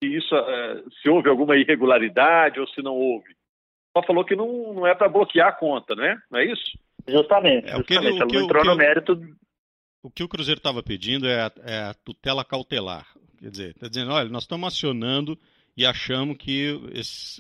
se 0.04 0.18
isso, 0.18 0.36
é, 0.36 0.84
se 1.02 1.10
houve 1.10 1.30
alguma 1.30 1.56
irregularidade 1.56 2.60
ou 2.60 2.68
se 2.68 2.82
não 2.82 2.96
houve. 2.96 3.34
Só 3.96 4.04
falou 4.04 4.26
que 4.26 4.36
não, 4.36 4.74
não 4.74 4.88
é 4.88 4.94
para 4.94 5.08
bloquear 5.08 5.48
a 5.50 5.54
conta, 5.54 5.96
né? 5.96 6.18
Não 6.30 6.40
é 6.40 6.46
isso? 6.46 6.78
Justamente. 7.08 7.70
É, 7.70 7.76
justamente. 7.78 8.08
Ele, 8.08 8.18
ela 8.18 8.28
não 8.34 8.42
entrou 8.42 8.66
no 8.66 8.76
mérito. 8.76 9.20
O 10.04 10.10
que 10.10 10.24
o 10.24 10.28
Cruzeiro 10.28 10.58
estava 10.58 10.82
pedindo 10.82 11.28
é 11.28 11.42
a, 11.42 11.52
é 11.64 11.78
a, 11.84 11.94
tutela 11.94 12.44
cautelar. 12.44 13.08
Quer 13.40 13.52
dizer, 13.52 13.70
está 13.72 13.88
dizendo, 13.88 14.12
olha, 14.12 14.30
nós 14.30 14.44
estamos 14.44 14.74
acionando 14.74 15.38
e 15.78 15.86
achamos 15.86 16.38
que 16.38 16.80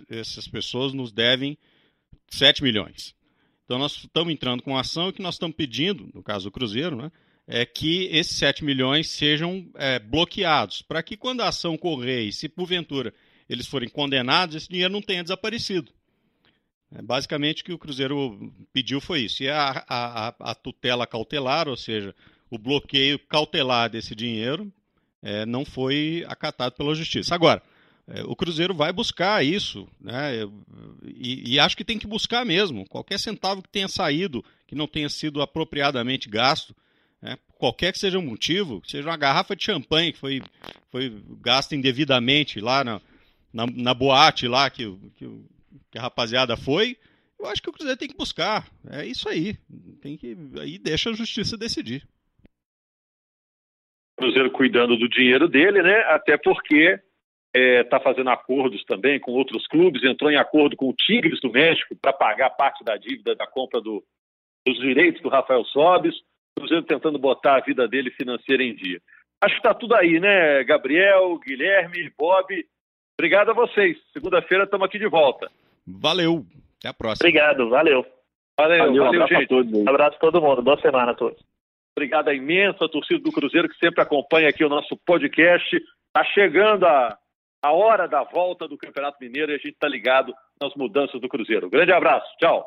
essas 0.09 0.47
pessoas 0.47 0.93
nos 0.93 1.11
devem 1.11 1.57
7 2.27 2.63
milhões. 2.63 3.15
Então 3.65 3.79
nós 3.79 3.95
estamos 3.97 4.33
entrando 4.33 4.61
com 4.61 4.77
ação 4.77 5.09
e 5.09 5.13
que 5.13 5.21
nós 5.21 5.35
estamos 5.35 5.55
pedindo, 5.55 6.09
no 6.13 6.21
caso 6.21 6.45
do 6.45 6.51
Cruzeiro, 6.51 6.95
né, 6.95 7.11
é 7.47 7.65
que 7.65 8.05
esses 8.11 8.37
7 8.37 8.63
milhões 8.63 9.09
sejam 9.09 9.67
é, 9.75 9.97
bloqueados, 9.97 10.81
para 10.81 11.01
que 11.01 11.17
quando 11.17 11.41
a 11.41 11.47
ação 11.47 11.77
correr 11.77 12.23
e 12.23 12.33
se 12.33 12.47
porventura 12.47 13.13
eles 13.49 13.67
forem 13.67 13.89
condenados, 13.89 14.55
esse 14.55 14.69
dinheiro 14.69 14.93
não 14.93 15.01
tenha 15.01 15.23
desaparecido. 15.23 15.91
É, 16.93 17.01
basicamente 17.01 17.61
o 17.61 17.65
que 17.65 17.73
o 17.73 17.77
Cruzeiro 17.77 18.53
pediu 18.71 19.01
foi 19.01 19.21
isso. 19.21 19.43
E 19.43 19.49
a, 19.49 19.83
a, 19.87 20.35
a 20.39 20.55
tutela 20.55 21.07
cautelar, 21.07 21.67
ou 21.67 21.75
seja, 21.75 22.15
o 22.51 22.57
bloqueio 22.57 23.17
cautelar 23.17 23.89
desse 23.89 24.13
dinheiro, 24.13 24.71
é, 25.23 25.45
não 25.45 25.63
foi 25.63 26.25
acatado 26.27 26.73
pela 26.73 26.93
Justiça. 26.93 27.33
Agora, 27.33 27.63
é, 28.07 28.23
o 28.23 28.35
Cruzeiro 28.35 28.73
vai 28.75 28.91
buscar 28.91 29.43
isso, 29.43 29.87
né? 29.99 30.43
E, 31.05 31.53
e, 31.53 31.59
acho 31.59 31.77
que 31.77 31.85
tem 31.85 31.97
que 31.97 32.05
buscar 32.05 32.45
mesmo. 32.45 32.85
Qualquer 32.89 33.17
centavo 33.19 33.61
que 33.61 33.69
tenha 33.69 33.87
saído, 33.87 34.43
que 34.67 34.75
não 34.75 34.85
tenha 34.85 35.07
sido 35.07 35.41
apropriadamente 35.41 36.27
gasto, 36.27 36.75
né? 37.21 37.37
qualquer 37.57 37.93
que 37.93 37.99
seja 37.99 38.19
o 38.19 38.21
motivo, 38.21 38.81
seja 38.85 39.07
uma 39.07 39.17
garrafa 39.17 39.55
de 39.55 39.63
champanhe 39.63 40.11
que 40.11 40.19
foi, 40.19 40.41
foi 40.89 41.23
gasta 41.39 41.73
indevidamente 41.73 42.59
lá 42.59 42.83
na, 42.83 42.99
na, 43.53 43.65
na 43.67 43.93
boate 43.93 44.45
lá 44.47 44.69
que, 44.69 44.93
que, 45.15 45.29
que, 45.91 45.97
a 45.97 46.01
rapaziada 46.01 46.57
foi, 46.57 46.97
eu 47.39 47.45
acho 47.45 47.61
que 47.61 47.69
o 47.69 47.73
Cruzeiro 47.73 47.97
tem 47.97 48.09
que 48.09 48.17
buscar. 48.17 48.67
É 48.89 49.05
isso 49.05 49.29
aí. 49.29 49.57
Tem 50.01 50.17
que, 50.17 50.35
aí 50.59 50.77
deixa 50.77 51.11
a 51.11 51.13
justiça 51.13 51.55
decidir. 51.55 52.05
Cruzeiro 54.21 54.51
cuidando 54.51 54.95
do 54.95 55.09
dinheiro 55.09 55.47
dele, 55.47 55.81
né? 55.81 56.01
Até 56.07 56.37
porque 56.37 56.99
está 57.53 57.59
é, 57.59 57.83
tá 57.83 57.99
fazendo 57.99 58.29
acordos 58.29 58.83
também 58.85 59.19
com 59.19 59.31
outros 59.31 59.67
clubes, 59.67 60.03
entrou 60.03 60.31
em 60.31 60.37
acordo 60.37 60.77
com 60.77 60.89
o 60.89 60.93
Tigres 60.93 61.39
do 61.41 61.51
México 61.51 61.95
para 62.01 62.13
pagar 62.13 62.51
parte 62.51 62.83
da 62.83 62.95
dívida 62.95 63.35
da 63.35 63.45
compra 63.45 63.81
do, 63.81 64.03
dos 64.65 64.79
direitos 64.79 65.21
do 65.21 65.29
Rafael 65.29 65.65
Sobis, 65.65 66.15
o 66.15 66.61
Cruzeiro 66.61 66.85
tentando 66.85 67.19
botar 67.19 67.57
a 67.57 67.61
vida 67.61 67.87
dele 67.87 68.11
financeira 68.11 68.63
em 68.63 68.75
dia. 68.75 69.01
Acho 69.41 69.55
que 69.55 69.59
está 69.59 69.73
tudo 69.73 69.95
aí, 69.95 70.19
né, 70.19 70.63
Gabriel, 70.63 71.37
Guilherme, 71.39 72.11
Bob. 72.17 72.65
Obrigado 73.19 73.49
a 73.49 73.53
vocês. 73.53 73.97
Segunda-feira 74.13 74.63
estamos 74.63 74.85
aqui 74.85 74.99
de 74.99 75.07
volta. 75.07 75.51
Valeu. 75.85 76.45
Até 76.77 76.89
a 76.89 76.93
próxima. 76.93 77.27
Obrigado, 77.27 77.69
valeu. 77.69 78.05
Valeu, 78.57 78.77
valeu, 78.85 79.03
valeu 79.03 79.27
gente. 79.27 79.43
A 79.43 79.47
todos, 79.47 79.73
um 79.73 79.89
abraço 79.89 80.15
a 80.15 80.19
todo 80.19 80.41
mundo. 80.41 80.61
Boa 80.61 80.79
semana 80.79 81.11
a 81.11 81.15
todos. 81.15 81.50
Obrigado 81.95 82.29
à 82.29 82.33
imensa 82.33 82.89
torcida 82.89 83.19
do 83.19 83.31
Cruzeiro 83.31 83.69
que 83.69 83.77
sempre 83.77 84.01
acompanha 84.01 84.49
aqui 84.49 84.63
o 84.63 84.69
nosso 84.69 84.97
podcast. 85.05 85.75
Está 85.75 86.23
chegando 86.33 86.85
a 86.85 87.17
a 87.63 87.71
hora 87.71 88.07
da 88.07 88.23
volta 88.23 88.67
do 88.67 88.77
Campeonato 88.77 89.17
Mineiro 89.21 89.51
e 89.51 89.55
a 89.55 89.57
gente 89.57 89.73
está 89.73 89.87
ligado 89.87 90.33
nas 90.59 90.73
mudanças 90.75 91.21
do 91.21 91.29
Cruzeiro. 91.29 91.69
Grande 91.69 91.91
abraço, 91.91 92.25
tchau. 92.39 92.65